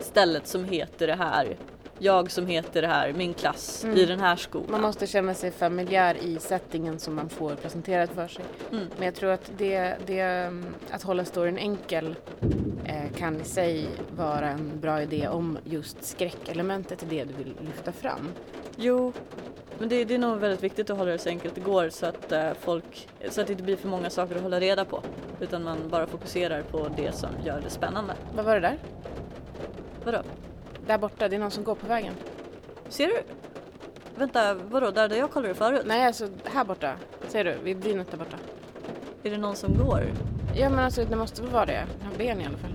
[0.00, 1.56] stället som heter det här.
[2.04, 3.96] Jag som heter det här, min klass Mm.
[3.96, 4.70] i den här skolan.
[4.70, 8.44] Man måste känna sig familjär i settingen som man får presenterat för sig.
[8.72, 8.84] Mm.
[8.96, 10.50] Men jag tror att det, det,
[10.90, 12.16] att hålla storyn enkel
[12.84, 13.86] eh, kan i sig
[14.16, 18.28] vara en bra idé om just skräckelementet är det du vill lyfta fram.
[18.76, 19.12] Jo,
[19.78, 22.06] men det, det är nog väldigt viktigt att hålla det så enkelt det går så
[22.06, 25.02] att eh, folk, så att det inte blir för många saker att hålla reda på.
[25.40, 28.14] Utan man bara fokuserar på det som gör det spännande.
[28.36, 28.78] Vad var det där?
[30.04, 30.18] Vadå?
[30.86, 32.14] Där borta, det är någon som går på vägen.
[32.88, 33.22] Ser du?
[34.16, 34.90] Vänta, vadå?
[34.90, 35.82] Där, där jag kollade förut?
[35.86, 36.92] Nej, alltså här borta.
[37.28, 37.54] Ser du?
[37.64, 38.36] Vid brynet där borta.
[39.22, 40.02] Är det någon som går?
[40.54, 41.84] Ja, men alltså det måste väl vara det.
[41.98, 42.70] Den har ben i alla fall.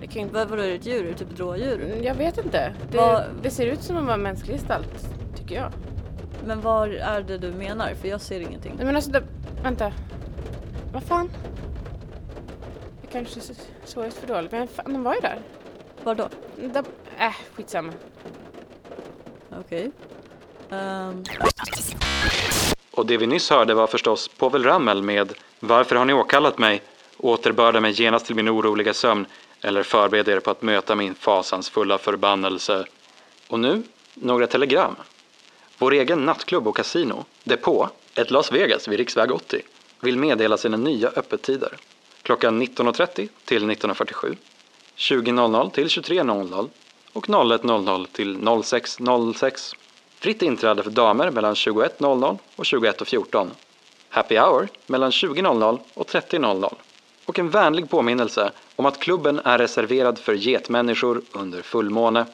[0.00, 0.34] Det kan inte...
[0.34, 1.04] Vad, vadå, är det ett djur?
[1.04, 1.84] Är det typ ett rådjur?
[1.84, 2.74] Mm, Jag vet inte.
[2.90, 5.72] Det, Vad- det ser ut som att vara en mänsklig gestalt, tycker jag.
[6.46, 7.94] Men vad är det du menar?
[7.94, 8.72] För jag ser ingenting.
[8.76, 9.22] Nej men alltså, det,
[9.62, 9.92] vänta.
[10.92, 11.30] Vad fan?
[13.02, 13.40] Jag kanske
[13.84, 15.38] såg ut för dåligt, men fan, den var ju där.
[16.04, 16.28] Var då?
[16.72, 16.84] där
[17.26, 17.92] äh, skitsamma.
[19.50, 19.90] Okej.
[20.70, 21.24] Ehm,
[22.90, 26.82] Och det vi nyss hörde var förstås Povel Ramel med Varför har ni åkallat mig?
[27.16, 29.26] Återbörda mig genast till min oroliga sömn
[29.60, 32.86] eller förbered er på att möta min fasansfulla förbannelse.
[33.48, 33.82] Och nu,
[34.14, 34.96] några telegram.
[35.78, 39.62] Vår egen nattklubb och kasino, Depå, ett Las Vegas vid riksväg 80,
[40.00, 41.76] vill meddela sina nya öppettider.
[42.22, 44.36] Klockan 19.30 till 19.47,
[44.96, 46.68] 20.00 till 23.00
[47.12, 49.74] och 01.00 till 06.06.
[50.18, 53.50] Fritt inträde för damer mellan 21.00 och 21.14.
[54.08, 56.74] Happy hour mellan 20.00 och 30.00.
[57.26, 62.26] Och en vänlig påminnelse om att klubben är reserverad för getmänniskor under fullmåne.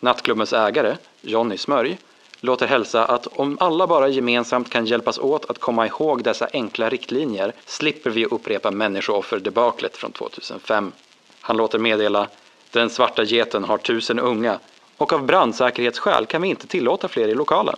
[0.00, 1.98] Nattklubbens ägare, Jonny Smörj,
[2.40, 6.88] låter hälsa att om alla bara gemensamt kan hjälpas åt att komma ihåg dessa enkla
[6.88, 10.92] riktlinjer slipper vi upprepa människooffer-debaklet från 2005.
[11.40, 12.28] Han låter meddela
[12.72, 14.58] den svarta geten har tusen unga
[14.96, 17.76] och av brandsäkerhetsskäl kan vi inte tillåta fler i lokalen.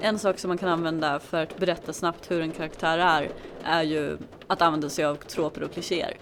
[0.00, 3.30] en sak som man kan använda för att berätta snabbt hur en karaktär är,
[3.64, 6.16] är ju att använda sig av troper och klichéer.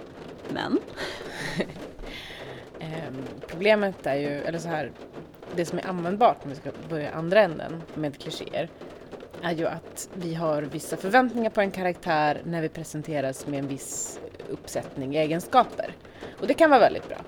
[0.49, 0.79] Men,
[2.81, 4.93] Ehm, problemet är ju, eller så här,
[5.57, 8.69] det som är användbart om vi ska börja andra änden med klichéer
[9.43, 13.69] är ju att vi har vissa förväntningar på en karaktär när vi presenteras med en
[13.69, 15.95] viss uppsättning egenskaper.
[16.41, 17.19] Och det kan vara väldigt bra.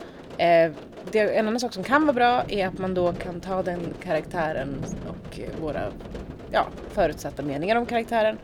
[0.45, 0.73] Eh,
[1.11, 3.81] det, en annan sak som kan vara bra är att man då kan ta den
[4.03, 5.93] karaktären och våra
[6.51, 8.39] ja, förutsatta meningar om karaktären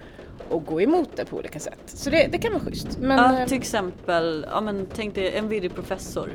[0.48, 1.80] och gå emot det på olika sätt.
[1.84, 2.98] Så det, det kan vara schysst.
[2.98, 6.30] Men, ja, eh, till exempel, ja men tänk dig en virrig professor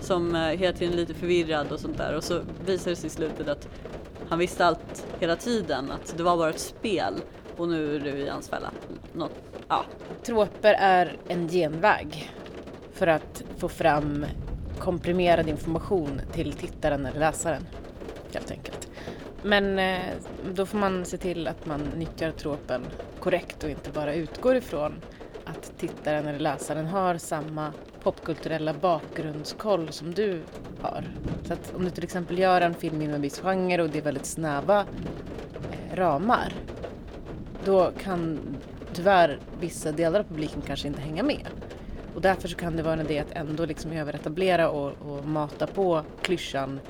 [0.00, 3.06] som eh, hela tiden är lite förvirrad och sånt där och så visar det sig
[3.06, 3.68] i slutet att
[4.28, 7.14] han visste allt hela tiden, att det var bara ett spel
[7.56, 8.70] och nu är du i hans fälla.
[9.12, 9.32] Något,
[9.68, 9.84] ja.
[10.22, 12.30] Troper är en genväg
[12.92, 14.26] för att få fram
[14.78, 17.66] komprimerad information till tittaren eller läsaren.
[18.32, 18.88] Helt enkelt.
[19.42, 20.00] Men eh,
[20.54, 22.82] då får man se till att man nyttjar tropen
[23.20, 24.94] korrekt och inte bara utgår ifrån
[25.44, 30.42] att tittaren eller läsaren har samma popkulturella bakgrundskoll som du
[30.80, 31.04] har.
[31.44, 33.98] Så att om du till exempel gör en film inom en viss genre och det
[33.98, 36.52] är väldigt snäva eh, ramar
[37.64, 38.38] då kan
[38.98, 41.46] tyvärr vissa delar av publiken kanske inte hänga med.
[42.14, 45.66] Och därför så kan det vara en idé att ändå liksom överetablera och, och mata
[45.66, 46.80] på klyschan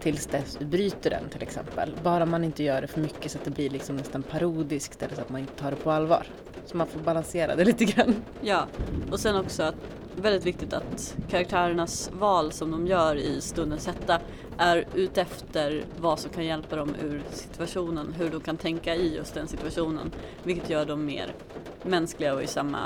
[0.00, 1.94] tills dess du bryter den till exempel.
[2.02, 5.14] Bara man inte gör det för mycket så att det blir liksom nästan parodiskt eller
[5.14, 6.26] så att man inte tar det på allvar.
[6.66, 8.14] Så man får balansera det lite grann.
[8.40, 8.66] Ja,
[9.10, 9.76] och sen också att
[10.16, 14.20] väldigt viktigt att karaktärernas val som de gör i stundens hetta
[14.58, 19.34] är utefter vad som kan hjälpa dem ur situationen, hur de kan tänka i just
[19.34, 21.34] den situationen, vilket gör dem mer
[21.82, 22.78] mänskliga och i samma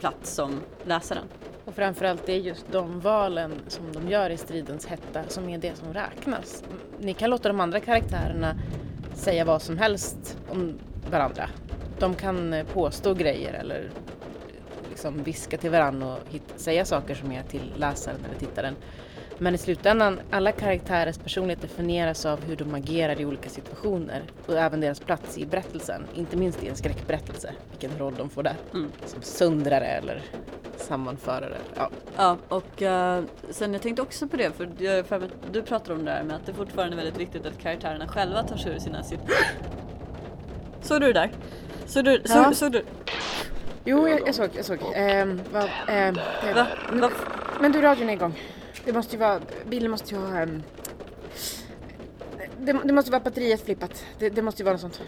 [0.00, 1.24] plats som läsaren.
[1.64, 5.58] Och framförallt det är just de valen som de gör i stridens hetta som är
[5.58, 6.64] det som räknas.
[7.00, 8.54] Ni kan låta de andra karaktärerna
[9.14, 10.78] säga vad som helst om
[11.10, 11.48] varandra.
[11.98, 13.90] De kan påstå grejer eller
[15.06, 18.76] liksom viska till varandra och hit, säga saker som är till läsaren eller tittaren.
[19.38, 24.54] Men i slutändan, alla karaktärers personlighet definieras av hur de agerar i olika situationer och
[24.58, 26.06] även deras plats i berättelsen.
[26.14, 28.54] Inte minst i en skräckberättelse, vilken roll de får där.
[28.74, 28.92] Mm.
[29.06, 30.22] Som söndrare eller
[30.76, 31.56] sammanförare.
[31.76, 31.90] Ja.
[32.16, 35.92] Ja, och eh, sen jag tänkte också på det, för, jag- för att du pratar
[35.94, 38.72] om det här med att det fortfarande är väldigt viktigt att karaktärerna själva tar sig
[38.74, 39.36] ur sina situationer.
[40.82, 41.30] Såg du det där?
[41.86, 42.22] Såg du?
[42.24, 42.44] Ja.
[42.44, 42.84] Såg, såg du?
[43.86, 44.78] Jo, jag, jag såg, jag såg.
[44.94, 46.66] Ehm, vad, ehm, det- Va?
[46.92, 47.10] Va?
[47.60, 48.42] Men du, radion är igång.
[48.84, 50.38] Det måste ju vara, bilen måste ju ha...
[50.40, 50.62] ehm,
[52.58, 54.04] det, det måste vara batteriet flippat.
[54.18, 55.00] Det, det måste ju vara något sånt.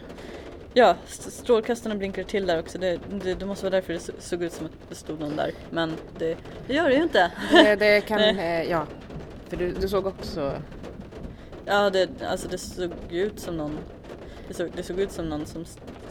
[0.75, 2.79] Ja, st- strålkastarna blinkar till där också.
[2.79, 5.37] Det, det, det måste vara därför det så- såg ut som att det stod någon
[5.37, 5.51] där.
[5.71, 6.37] Men det,
[6.67, 7.33] det gör det ju inte.
[7.53, 8.87] Det, det kan, eh, ja.
[9.49, 10.53] För du, du såg också...
[11.65, 13.79] Ja, det, alltså det såg ju ut som någon
[14.49, 15.65] det såg, det såg ut som någon som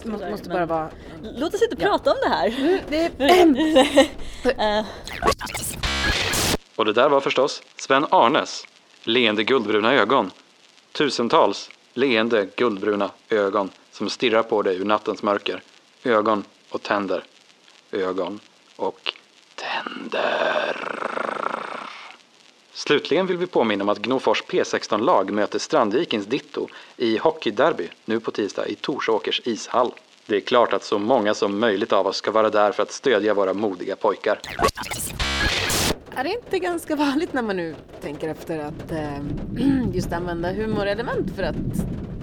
[0.03, 0.89] Det måste, måste bara vara...
[1.21, 1.88] Låt oss inte Ja.
[1.89, 2.81] prata om det här.
[2.89, 4.10] Det,
[4.57, 4.86] Eh,
[6.75, 8.65] Och det där var förstås Sven Arnes
[9.03, 10.31] leende guldbruna ögon.
[10.91, 15.62] Tusentals leende guldbruna ögon som stirrar på dig ur nattens mörker.
[16.03, 17.23] Ögon och tänder.
[17.91, 18.39] Ögon
[18.75, 19.13] och
[19.55, 20.77] tänder.
[22.78, 28.32] Slutligen vill vi påminna om att Gnofors P16-lag möter Strandvikens Ditto i hockeyderby nu på
[28.32, 29.92] tisdag i Torsåkers ishall.
[30.26, 32.92] Det är klart att så många som möjligt av oss ska vara där för att
[32.92, 34.40] stödja våra modiga pojkar.
[36.16, 39.20] är det inte ganska vanligt när man nu tänker efter att eh,
[39.94, 41.56] just använda humorelement för att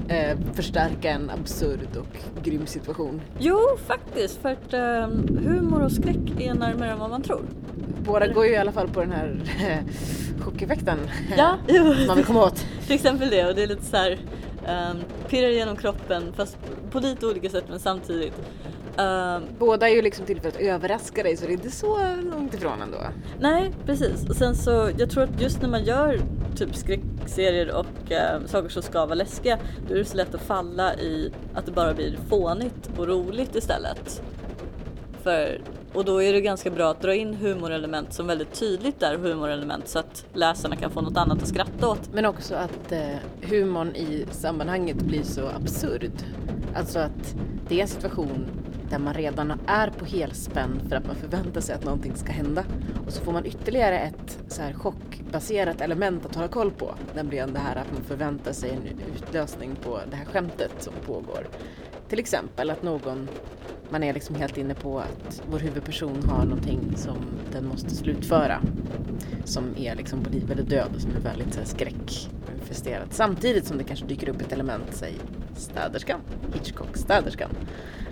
[0.09, 3.21] eh, förstärka en absurd och grym situation?
[3.39, 4.43] jo, faktiskt.
[4.43, 5.09] För att eh,
[5.45, 7.43] humor och skräck är närmare än vad man tror.
[8.05, 9.37] Båda går ju i alla fall på den här
[9.69, 9.95] eh,
[10.45, 10.99] chockeffekten
[11.37, 11.57] Ja,
[12.07, 12.67] man vill komma åt.
[12.87, 14.19] Till exempel det och det är lite så här
[14.69, 14.97] um,
[15.29, 16.59] pirrar genom kroppen fast
[16.91, 18.35] på lite olika sätt men samtidigt.
[18.99, 21.99] Ehm, Båda är ju liksom till för att överraska dig så det är inte så
[22.33, 22.99] långt ifrån ändå.
[23.41, 24.29] nej, precis.
[24.29, 26.21] Och sen så, jag tror att just när man gör
[26.57, 30.43] typ skräckserier och eh, saker som ska vara läskiga, då är det så lätt att
[30.43, 34.23] falla i att det bara blir fånigt och roligt istället.
[35.23, 35.61] För,
[35.95, 39.89] och då är det ganska bra att dra in humorelement som väldigt tydligt är humorelement
[39.89, 42.13] så att läsarna kan få något annat att skratta åt.
[42.13, 46.11] Men också att eh, humorn i sammanhanget blir så absurd.
[46.75, 47.35] Alltså att
[47.69, 48.47] det är en situation
[48.91, 52.65] där man redan är på helspänn för att man förväntar sig att någonting ska hända.
[53.07, 56.95] Och så får man ytterligare ett så här chockbaserat element att hålla koll på.
[57.15, 61.49] Nämligen det här att man förväntar sig en utlösning på det här skämtet som pågår.
[62.09, 63.29] Till exempel att någon,
[63.95, 67.17] man är liksom helt inne på att vår huvudperson har någonting som
[67.53, 68.61] den måste slutföra.
[69.45, 71.61] Som är liksom på liv eller död och som är väldigt så
[72.91, 73.05] här.
[73.11, 75.15] Samtidigt som det kanske dyker upp ett element, säg
[75.57, 76.21] städerskan,
[76.55, 77.51] Hitchcock-städerskan.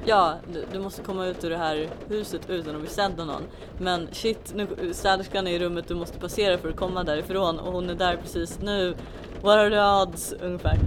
[0.05, 3.27] Ja, du, du måste komma ut ur det här huset utan att bli sedd av
[3.27, 3.43] någon.
[3.79, 7.73] Men shit, nu, städerskan är i rummet du måste passera för att komma därifrån och
[7.73, 8.95] hon är där precis nu.
[9.41, 10.35] What are the odds?
[10.41, 10.79] Ungefär.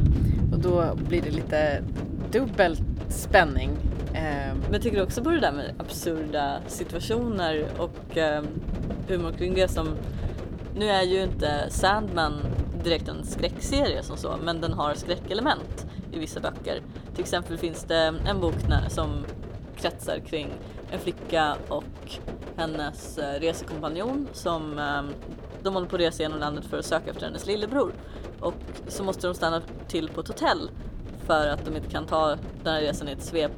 [0.54, 1.84] Och då blir det lite
[2.32, 3.70] dubbelt spänning.
[4.14, 4.56] Eh.
[4.56, 8.44] Men jag du också på det där med absurda situationer och eh,
[9.08, 9.96] humor kring det som...
[10.76, 12.34] Nu är ju inte Sandman
[12.84, 16.82] direkt en skräckserie som så, men den har skräckelement i vissa böcker.
[17.14, 18.56] Till exempel finns det en bok
[18.88, 19.26] som
[19.76, 20.50] kretsar kring
[20.92, 22.20] en flicka och
[22.56, 25.08] hennes eh, resekompanjon som ehm,
[25.64, 27.94] de håller på att resa genom landet för att söka efter hennes lillebror.
[28.40, 28.54] Och
[28.88, 30.70] så måste de stanna till på ett hotell
[31.26, 32.28] för att de inte kan ta
[32.64, 33.52] den här resan i ett svep.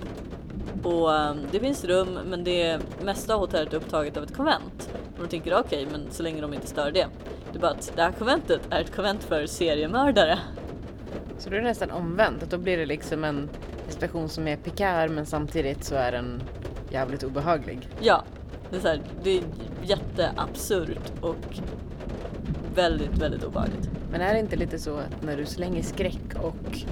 [0.84, 4.90] Och um, det finns rum men det mesta av hotellet är upptaget av ett konvent.
[5.16, 7.08] Och de tänker okej men så länge de inte stör det.
[7.52, 10.40] Det är bara att det här konventet är ett konvent för seriemördare.
[11.38, 13.50] så då är det nästan omvänt, att då blir det liksom en
[13.88, 16.42] situation som är pikär men samtidigt så är den
[16.90, 17.90] jävligt obehaglig.
[18.00, 18.24] Ja,
[18.70, 19.44] det är, så här, det är
[19.84, 21.60] jätteabsurt och
[22.76, 23.90] väldigt, väldigt obehagligt.
[24.12, 26.86] Men är det inte lite så att när du slänger skräck och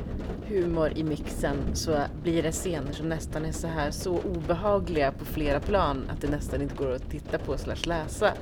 [0.47, 5.25] humor i mixen så blir det scener som nästan är så här så obehagliga på
[5.25, 8.33] flera plan att det nästan inte går att titta på slash läsa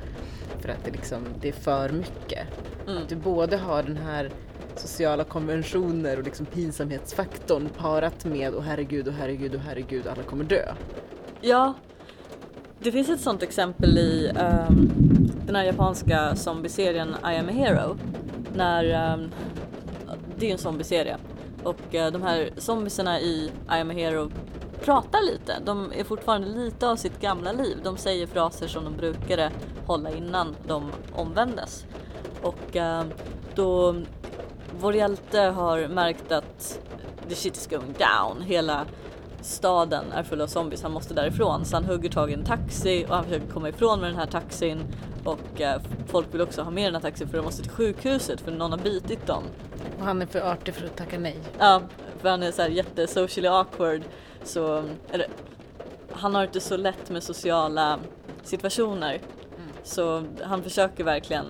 [0.60, 2.48] för att det liksom, det är för mycket.
[2.88, 3.04] Mm.
[3.04, 4.32] Att du både har den här
[4.76, 10.44] sociala konventioner och liksom pinsamhetsfaktorn parat med och herregud och herregud och herregud alla kommer
[10.44, 10.74] dö.
[11.42, 11.74] Ja,
[12.80, 14.92] det finns ett sånt exempel i ehm,
[15.46, 17.98] den här japanska zombieserien I am a hero.
[18.56, 19.32] När, ehm,
[20.38, 21.18] det är ju en zombieserie
[21.64, 24.32] och eh, de här zombiesarna i I am a hero
[24.82, 25.60] pratar lite.
[25.66, 27.78] De är fortfarande lite av sitt gamla liv.
[27.84, 29.52] De säger fraser som de brukade
[29.86, 31.86] hålla innan de omvändes.
[32.42, 33.04] Och eh,
[33.56, 33.96] då
[34.80, 36.80] vår hjälte har märkt att
[37.30, 38.42] the shit is going down.
[38.42, 38.86] Hela
[39.42, 41.66] staden är full av zombies, han måste därifrån.
[41.66, 44.26] Så han hugger tag i en taxi och han försöker komma ifrån med den här
[44.26, 44.84] taxin.
[45.24, 48.42] Och eh, folk vill också ha med den här taxin för de måste till sjukhuset
[48.42, 49.44] för någon har bitit dem.
[50.00, 51.38] Och han är för artig för att tacka nej.
[51.60, 51.82] Ja,
[52.22, 54.02] för han är så här jätte socially awkward.
[54.44, 55.28] Så, eller,
[56.12, 58.00] han har inte så lätt med sociala
[58.44, 59.20] situationer.
[59.84, 61.46] Så han försöker verkligen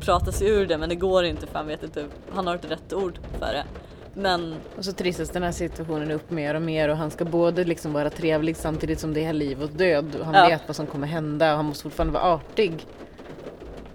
[0.00, 2.68] prata sig ur det men det går inte för han vet inte, han har inte
[2.68, 3.64] rätt ord för det.
[4.14, 7.64] Men Och så trissas den här situationen upp mer och mer och han ska både
[7.64, 10.16] liksom vara trevlig samtidigt som det är liv och död.
[10.20, 10.46] Och han Ja.
[10.48, 12.86] vet vad som kommer hända och han måste fortfarande vara artig.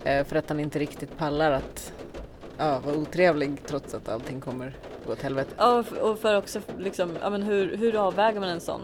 [0.03, 1.93] Eh, för att han inte riktigt pallar att
[2.59, 4.73] ja, vara otrevlig trots att allting kommer
[5.05, 5.49] gå åt helvete.
[5.57, 8.81] Ja, och och för också liksom, ja men hur, hur avväger man en sån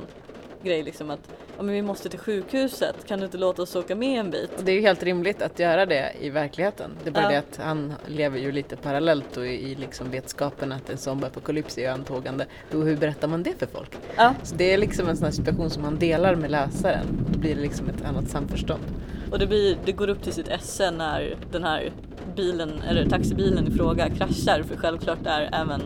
[0.66, 1.20] grej liksom att
[1.58, 4.50] ja men vi måste till sjukhuset, kan du inte låta oss åka med en bit?
[4.58, 6.92] Och det är ju helt rimligt att göra det i verkligheten.
[7.04, 7.30] Det är bara Ja.
[7.30, 11.90] det att han lever ju lite parallellt och i liksom vetskapen att en zombieapokalyps är
[11.92, 12.46] antågande.
[12.74, 13.92] Och hur berättar man det för folk?
[14.16, 17.06] Ja, Så det är liksom en sån här situation som man delar med läsaren.
[17.34, 18.84] Då blir det liksom ett annat samförstånd.
[19.32, 21.92] och det, blir, det går upp till sitt esse när den här
[22.36, 25.82] bilen, eller taxibilen i fråga kraschar för självklart är även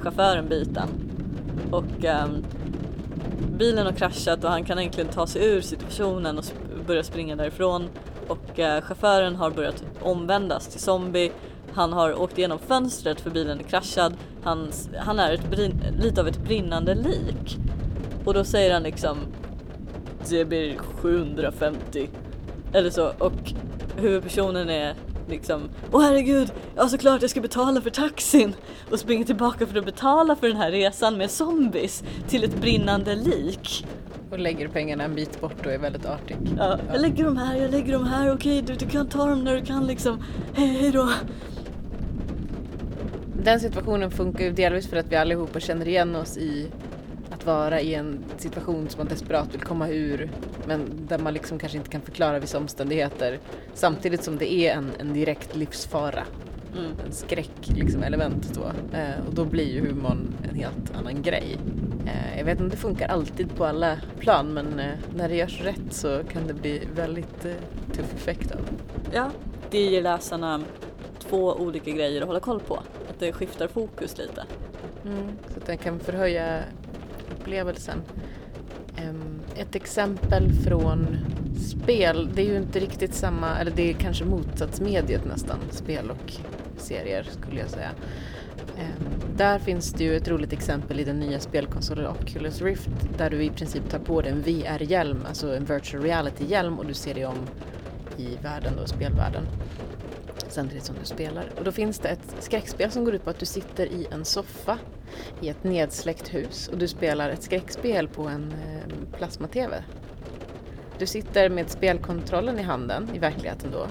[0.00, 0.88] chauffören biten.
[1.70, 2.44] Och ehm,
[3.46, 6.44] bilen har kraschat och han kan egentligen ta sig ur situationen och
[6.86, 7.88] börja springa därifrån.
[8.28, 11.32] Och eh, chauffören har börjat omvändas till zombie.
[11.72, 14.14] Han har åkt igenom fönstret för bilen är kraschad.
[14.42, 17.58] Han, han är ett brin, lite av ett brinnande lik.
[18.24, 19.18] Och då säger han liksom
[20.28, 22.08] det blir 750
[22.72, 23.52] eller så och
[23.96, 24.94] huvudpersonen är
[25.28, 28.54] liksom Åh herregud, ja såklart jag ska betala för taxin
[28.90, 33.14] och springer tillbaka för att betala för den här resan med zombies till ett brinnande
[33.14, 33.86] lik.
[34.30, 36.36] Och lägger pengarna en bit bort och är väldigt artig.
[36.58, 39.44] Ja, jag lägger dem här, jag lägger dem här, okej du, du kan ta dem
[39.44, 40.24] när du kan liksom.
[40.54, 41.10] Hej, hej då.
[43.42, 46.70] Den situationen funkar ju delvis för att vi allihopa känner igen oss i
[47.44, 50.30] att vara i en situation som man desperat vill komma ur
[50.66, 53.38] men där man liksom kanske inte kan förklara vissa omständigheter
[53.74, 56.24] samtidigt som det är en, en direkt livsfara.
[56.78, 56.90] Mm.
[57.06, 58.64] En skräck liksom element då.
[58.98, 61.58] Eh, och då blir ju humorn en helt annan grej.
[62.06, 65.36] Eh, jag vet inte om det funkar alltid på alla plan men eh, när det
[65.36, 67.52] görs rätt så kan det bli väldigt eh,
[67.92, 69.16] tuff effekt av det.
[69.16, 69.30] Ja,
[69.70, 70.62] det ger läsarna
[71.18, 72.74] två olika grejer att hålla koll på.
[73.08, 74.44] Att det skiftar fokus lite.
[75.04, 76.60] Mm, så att den kan förhöja
[77.44, 78.02] upplevelsen.
[78.96, 81.06] Ehm, ett exempel från
[81.70, 86.32] spel, det är ju inte riktigt samma, eller det är kanske motsatsmediet nästan, spel och
[86.76, 87.90] serier skulle jag säga.
[88.78, 93.30] Ehm, där finns det ju ett roligt exempel i den nya spelkonsolen Oculus Rift där
[93.30, 97.14] du i princip tar på dig en VR-hjälm, alltså en virtual reality-hjälm och du ser
[97.14, 97.38] dig om
[98.16, 99.46] i världen då, spelvärlden
[100.54, 101.48] samtidigt som du spelar.
[101.58, 104.24] Och då finns det ett skräckspel som går ut på att du sitter i en
[104.24, 104.78] soffa
[105.40, 109.84] i ett nedsläckt hus och du spelar ett skräckspel på en eh, plasma-tv.
[110.98, 113.86] Du sitter med spelkontrollen i handen i verkligheten då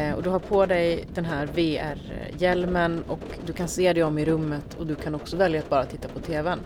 [0.00, 4.18] eh, och du har på dig den här VR-hjälmen och du kan se dig om
[4.18, 6.58] i rummet och du kan också välja att bara titta på TVn.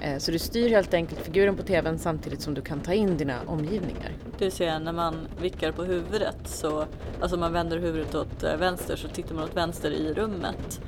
[0.00, 3.16] Eh, så du styr helt enkelt figuren på TVn samtidigt som du kan ta in
[3.16, 4.12] dina omgivningar.
[4.38, 6.84] Det vill säga när man vickar på huvudet så,
[7.20, 10.80] alltså man vänder huvudet åt eh, vänster så tittar man åt vänster i rummet.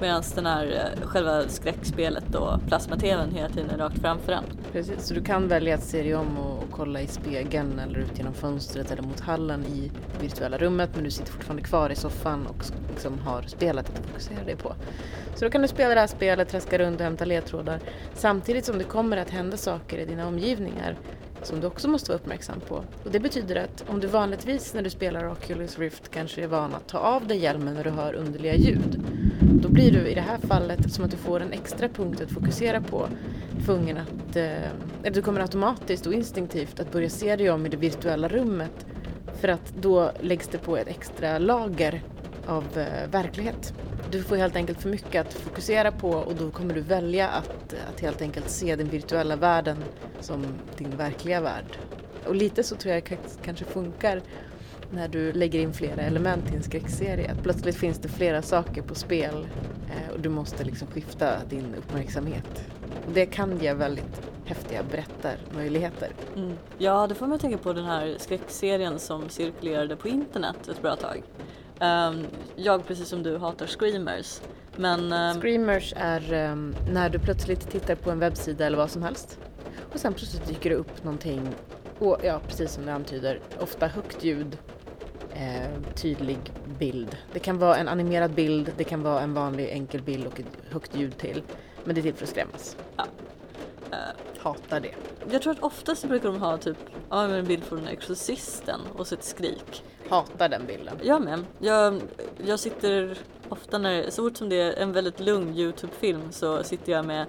[0.00, 4.44] Medan den här eh, själva skräckspelet då, plasma-tvn hela tiden är rakt framför en.
[4.72, 7.98] Precis, så du kan välja att se dig om och, och kolla i spegeln eller
[7.98, 9.90] ut genom fönstret eller mot hallen i
[10.20, 14.44] virtuella rummet men du sitter fortfarande kvar i soffan och liksom har spelet att fokusera
[14.44, 14.74] dig på.
[15.34, 17.80] Så då kan du spela det här spelet, traska runt och hämta ledtrådar
[18.14, 20.96] samtidigt som det kommer att hända saker i dina omgivningar
[21.42, 22.74] som du också måste vara uppmärksam på.
[23.04, 26.74] Och det betyder att om du vanligtvis när du spelar Oculus Rift kanske är van
[26.74, 29.04] att ta av dig hjälmen när du hör underliga ljud
[29.62, 32.30] då blir du i det här fallet som att du får en extra punkt att
[32.30, 33.08] fokusera på
[33.66, 37.76] tvungen att, eh, du kommer automatiskt och instinktivt att börja se dig om i det
[37.76, 38.86] virtuella rummet
[39.40, 42.02] för att då läggs det på ett extra lager
[42.46, 43.74] av eh, verklighet.
[44.10, 47.74] Du får helt enkelt för mycket att fokusera på och då kommer du välja att,
[47.94, 49.76] att helt enkelt se den virtuella världen
[50.20, 50.46] som
[50.78, 51.78] din verkliga värld.
[52.26, 54.22] Och lite så tror jag kanske funkar
[54.90, 57.30] när du lägger in flera element i en skräckserie.
[57.30, 59.46] Att plötsligt finns det flera saker på spel
[59.86, 62.64] eh, och du måste liksom skifta din uppmärksamhet.
[63.06, 66.12] Och det kan ge väldigt häftiga berättarmöjligheter.
[66.36, 66.52] Mm.
[66.78, 70.82] Ja, det får mig att tänka på den här skräckserien som cirkulerade på internet ett
[70.82, 71.22] bra tag.
[71.80, 72.26] Ehm,
[72.56, 74.40] jag precis som du hatar screamers.
[74.76, 79.02] Men ehm, Screamers är ehm, när du plötsligt tittar på en webbsida eller vad som
[79.02, 79.38] helst
[79.92, 81.48] och sen plötsligt dyker det upp någonting
[81.98, 84.58] och ja, precis som det antyder, ofta högt ljud,
[85.34, 86.38] eh, tydlig
[86.78, 87.16] bild.
[87.32, 90.58] Det kan vara en animerad bild, det kan vara en vanlig enkel bild och ett
[90.70, 91.42] högt ljud till.
[91.84, 92.76] Men det är till för att skrämmas.
[92.96, 93.04] Ja.
[93.92, 94.42] Eh.
[94.42, 94.94] Hatar det.
[95.30, 96.76] jag tror att oftast brukar de ha typ
[97.10, 99.84] ja, men en bild från Exorcisten och så ett skrik.
[100.08, 100.94] Hatar den bilden.
[101.02, 101.44] Jag med.
[101.58, 102.00] Jag,
[102.46, 103.18] jag sitter
[103.48, 107.26] ofta när, så fort som det är en väldigt lugn Youtube-film så sitter jag med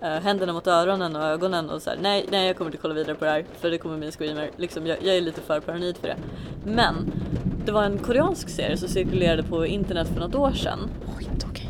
[0.00, 2.94] eh, händerna mot öronen och ögonen och så här, nej, nej jag kommer inte kolla
[2.94, 4.50] vidare på det här för det kommer bli en screamer.
[4.56, 6.16] Liksom, jag, jag är lite för paranoid för det.
[6.64, 7.12] Men
[7.64, 11.63] det var en koreansk serie som cirkulerade på internet för något år sedan Oj, okej.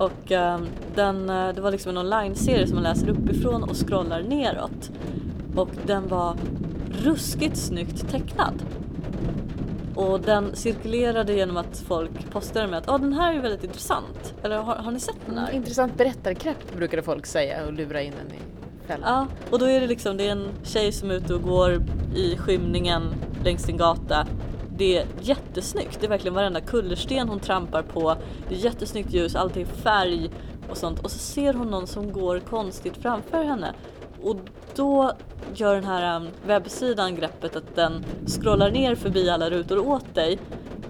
[0.00, 4.22] Och ehm, den, eh, det var liksom en online-serie som man läser uppifrån och scrollar
[4.22, 4.90] neråt.
[5.56, 6.36] Och den var
[7.04, 8.54] ruskigt snyggt tecknad.
[9.94, 14.34] Och den cirkulerade genom att folk postade med att ah, den här är väldigt intressant.
[14.42, 15.50] Eller har, har ni sett den här?
[15.50, 18.40] Intressant berättarkrepp brukade folk säga och lura in en i
[18.86, 19.08] fällan.
[19.08, 21.82] Ja, och då är det liksom, det är en tjej som är ute och går
[22.14, 23.02] i skymningen
[23.44, 24.26] längs en gata.
[24.80, 28.16] Det är jättesnyggt, det är verkligen varenda kullersten hon trampar på.
[28.48, 30.30] Det är jättesnyggt ljus, allt är färg
[30.70, 31.00] och sånt.
[31.00, 33.74] Och så ser hon någon som går konstigt framför henne.
[34.22, 34.36] Och
[34.76, 35.12] då
[35.54, 40.38] gör den här um, webbsidan greppet att den scrollar ner förbi alla rutor åt dig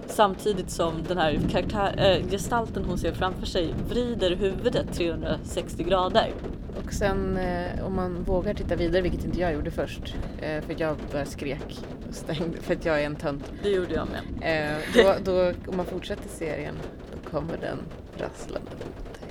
[0.07, 6.31] samtidigt som den här karaktär, äh, gestalten hon ser framför sig vrider huvudet 360 grader.
[6.77, 10.75] Och sen eh, om man vågar titta vidare, vilket inte jag gjorde först, eh, för
[10.77, 13.51] jag bara skrek och stängde för att jag är en tönt.
[13.63, 14.71] Det gjorde jag med.
[14.71, 16.75] Eh, då, då, om man fortsätter serien,
[17.11, 17.77] då kommer den
[18.17, 19.29] rasslande mot dig.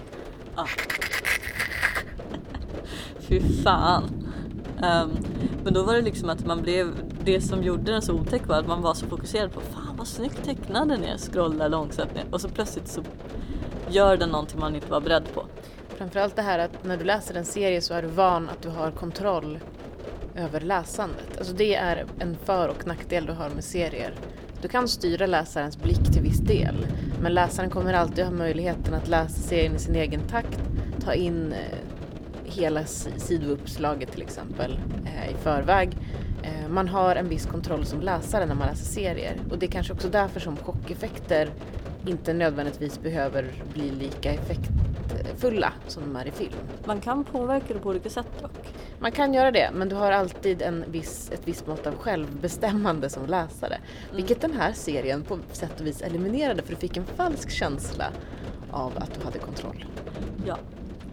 [0.54, 0.66] Ah.
[3.20, 4.30] Fy fan.
[4.82, 5.10] Ehm,
[5.64, 6.92] men då var det liksom att man blev,
[7.24, 10.06] det som gjorde den så otäck var att man var så fokuserad på fan vad
[10.06, 13.02] snyggt tecknad den är, scrollar långsamt ner och så plötsligt så
[13.88, 15.46] gör den någonting man inte var beredd på.
[16.00, 18.68] Framförallt det här att när du läser en serie så är du van att du
[18.68, 19.58] har kontroll
[20.36, 21.38] över läsandet.
[21.38, 24.14] Alltså det är en för och nackdel du har med serier.
[24.62, 26.86] Du kan styra läsarens blick till viss del,
[27.22, 30.60] men läsaren kommer alltid ha möjligheten att läsa serien i sin egen takt,
[31.04, 31.78] ta in eh,
[32.44, 32.84] hela
[33.16, 35.96] sidouppslaget till exempel eh, i förväg.
[36.42, 39.70] Eh, man har en viss kontroll som läsare när man läser serier och det är
[39.70, 41.50] kanske också därför som chockeffekter
[42.06, 44.32] inte nödvändigtvis behöver bli lika
[45.12, 46.52] effektfulla som de är i film.
[46.84, 48.74] Man kan påverka det på olika sätt dock.
[48.98, 53.10] Man kan göra det, men du har alltid en viss, ett visst mått av självbestämmande
[53.10, 53.78] som läsare.
[54.14, 58.06] Vilket den här serien på sätt och vis eliminerade, för du fick en falsk känsla
[58.70, 59.84] av att du hade kontroll.
[60.46, 60.58] Ja.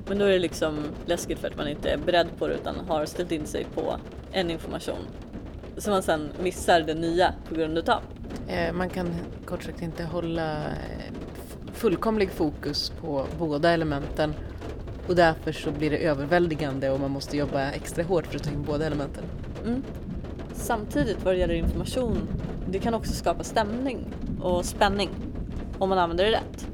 [0.07, 2.75] Men då är det liksom läskigt för att man inte är beredd på det utan
[2.87, 3.97] har ställt in sig på
[4.31, 5.07] en information
[5.77, 8.01] som man sen missar det nya på grund utav.
[8.47, 11.13] Eh, man kan kort sagt inte hålla eh,
[11.77, 14.33] fullkomlig fokus på båda elementen
[15.07, 18.51] och därför så blir det överväldigande och man måste jobba extra hårt för att ta
[18.51, 19.23] in båda elementen.
[19.65, 19.83] Mm.
[20.53, 22.27] Samtidigt vad det gäller information,
[22.69, 25.09] det kan också skapa stämning och spänning
[25.79, 26.67] om man använder det rätt.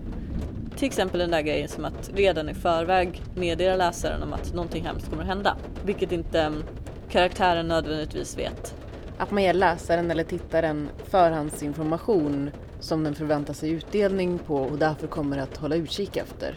[0.76, 4.86] Till exempel den där grejen som att redan i förväg meddela läsaren om att någonting
[4.86, 6.64] hemskt kommer att hända, vilket inte mm,
[7.10, 8.76] karaktären nödvändigtvis vet.
[9.18, 12.52] Att man ger läsaren eller tittaren förhandsinformation
[12.84, 16.56] som den förväntar sig utdelning på och därför kommer att hålla utkik efter.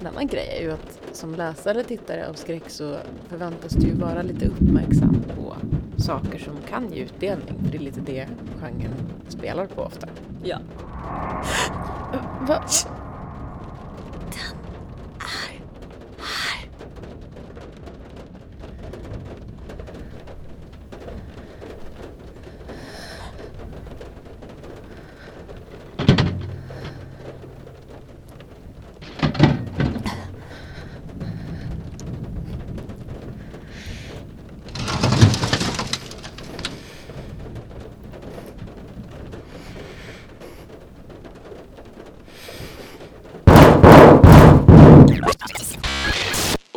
[0.00, 2.96] En annan grej är ju att som läsare eller tittare av skräck så
[3.28, 5.56] förväntas du ju vara lite uppmärksam på
[5.96, 7.54] saker som kan ge utdelning.
[7.64, 8.28] För det är lite det
[8.60, 8.94] genren
[9.28, 10.08] spelar på ofta.
[10.44, 10.58] Ja.
[12.48, 12.64] Va?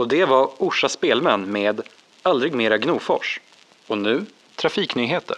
[0.08, 1.82] Och det var Orsa Spelmän med
[2.24, 3.40] Aldrig mera Gnofors.
[3.88, 5.38] Och nu trafiknyheter.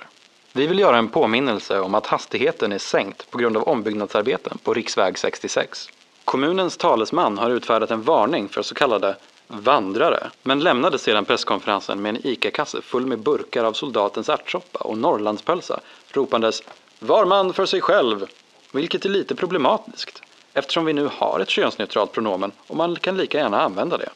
[0.54, 4.74] Vi vill göra en påminnelse om att hastigheten är sänkt på grund av ombyggnadsarbeten på
[4.74, 5.90] riksväg 66.
[6.26, 9.16] Kommunens talesman har utfärdat en varning för så kallade
[9.48, 14.98] vandrare, men lämnade sedan presskonferensen med en ICA-kasse full med burkar av soldatens ärtsoppa och
[14.98, 15.80] Norrlandspölsa,
[16.12, 16.64] ropandes
[17.00, 18.26] “Var man för sig själv”,
[18.72, 20.22] vilket är lite problematiskt
[20.54, 24.10] eftersom vi nu har ett könsneutralt pronomen och man kan lika gärna använda det.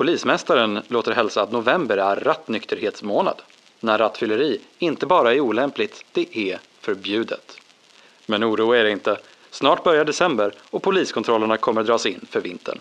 [0.00, 3.42] Polismästaren låter hälsa att november är rattnykterhetsmånad.
[3.80, 7.56] När rattfylleri inte bara är olämpligt, det är förbjudet.
[8.26, 9.16] Men oroa er inte.
[9.50, 12.78] Snart börjar december och poliskontrollerna kommer dras in för vintern.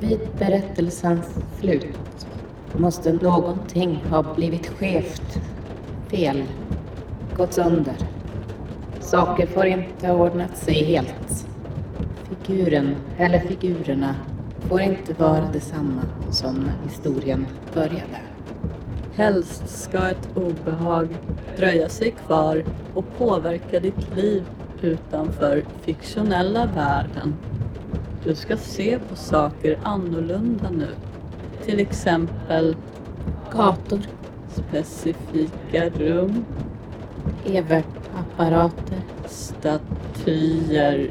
[0.00, 1.26] Vid berättelsens
[1.60, 2.26] slut
[2.76, 5.38] måste någonting ha blivit skevt,
[6.10, 6.44] fel,
[7.36, 7.96] gått sönder.
[9.00, 11.46] Saker får inte ha ordnat sig helt.
[12.42, 14.14] Figuren, eller figurerna,
[14.60, 18.20] får inte vara detsamma som historien började.
[19.14, 21.08] Helst ska ett obehag
[21.56, 22.64] dröja sig kvar
[22.94, 24.42] och påverka ditt liv
[24.82, 27.34] utanför fiktionella världen.
[28.24, 30.88] Du ska se på saker annorlunda nu.
[31.64, 32.76] Till exempel
[33.52, 34.00] Gator,
[34.48, 36.44] specifika rum,
[37.46, 41.10] EV-apparater, statyer.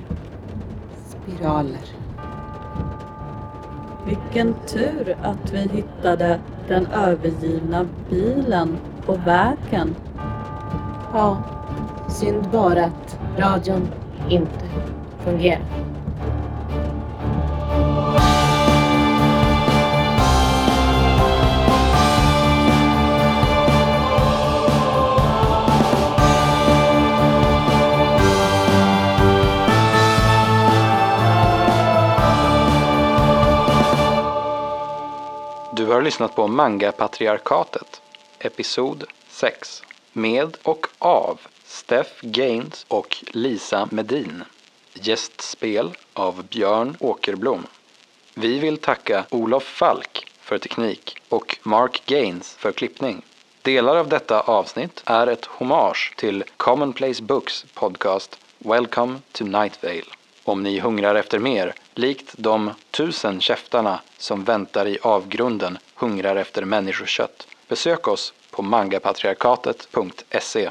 [1.36, 1.82] Spiraler.
[4.06, 9.96] Vilken tur att vi hittade den övergivna bilen på vägen.
[11.14, 11.38] Ja,
[12.10, 13.88] synd bara att radion
[14.30, 14.66] inte
[15.24, 15.81] fungerar.
[36.02, 38.02] Har lyssnat på Manga-patriarkatet,
[38.40, 39.84] episod 6.
[40.14, 44.44] Med och av Steph Gaines och Lisa Medin.
[44.94, 47.68] Gästspel av Björn Åkerblom.
[48.34, 53.22] Vi vill tacka Olof Falk för teknik och Mark Gaines för klippning.
[53.62, 60.04] Delar av detta avsnitt är ett hommage till Commonplace Books podcast Welcome to Night Vale.
[60.44, 66.66] Om ni hungrar efter mer, likt de tusen käftarna som väntar i avgrunden hungrar efter
[66.66, 70.70] människokött, besök oss på mangapatriarkatet.se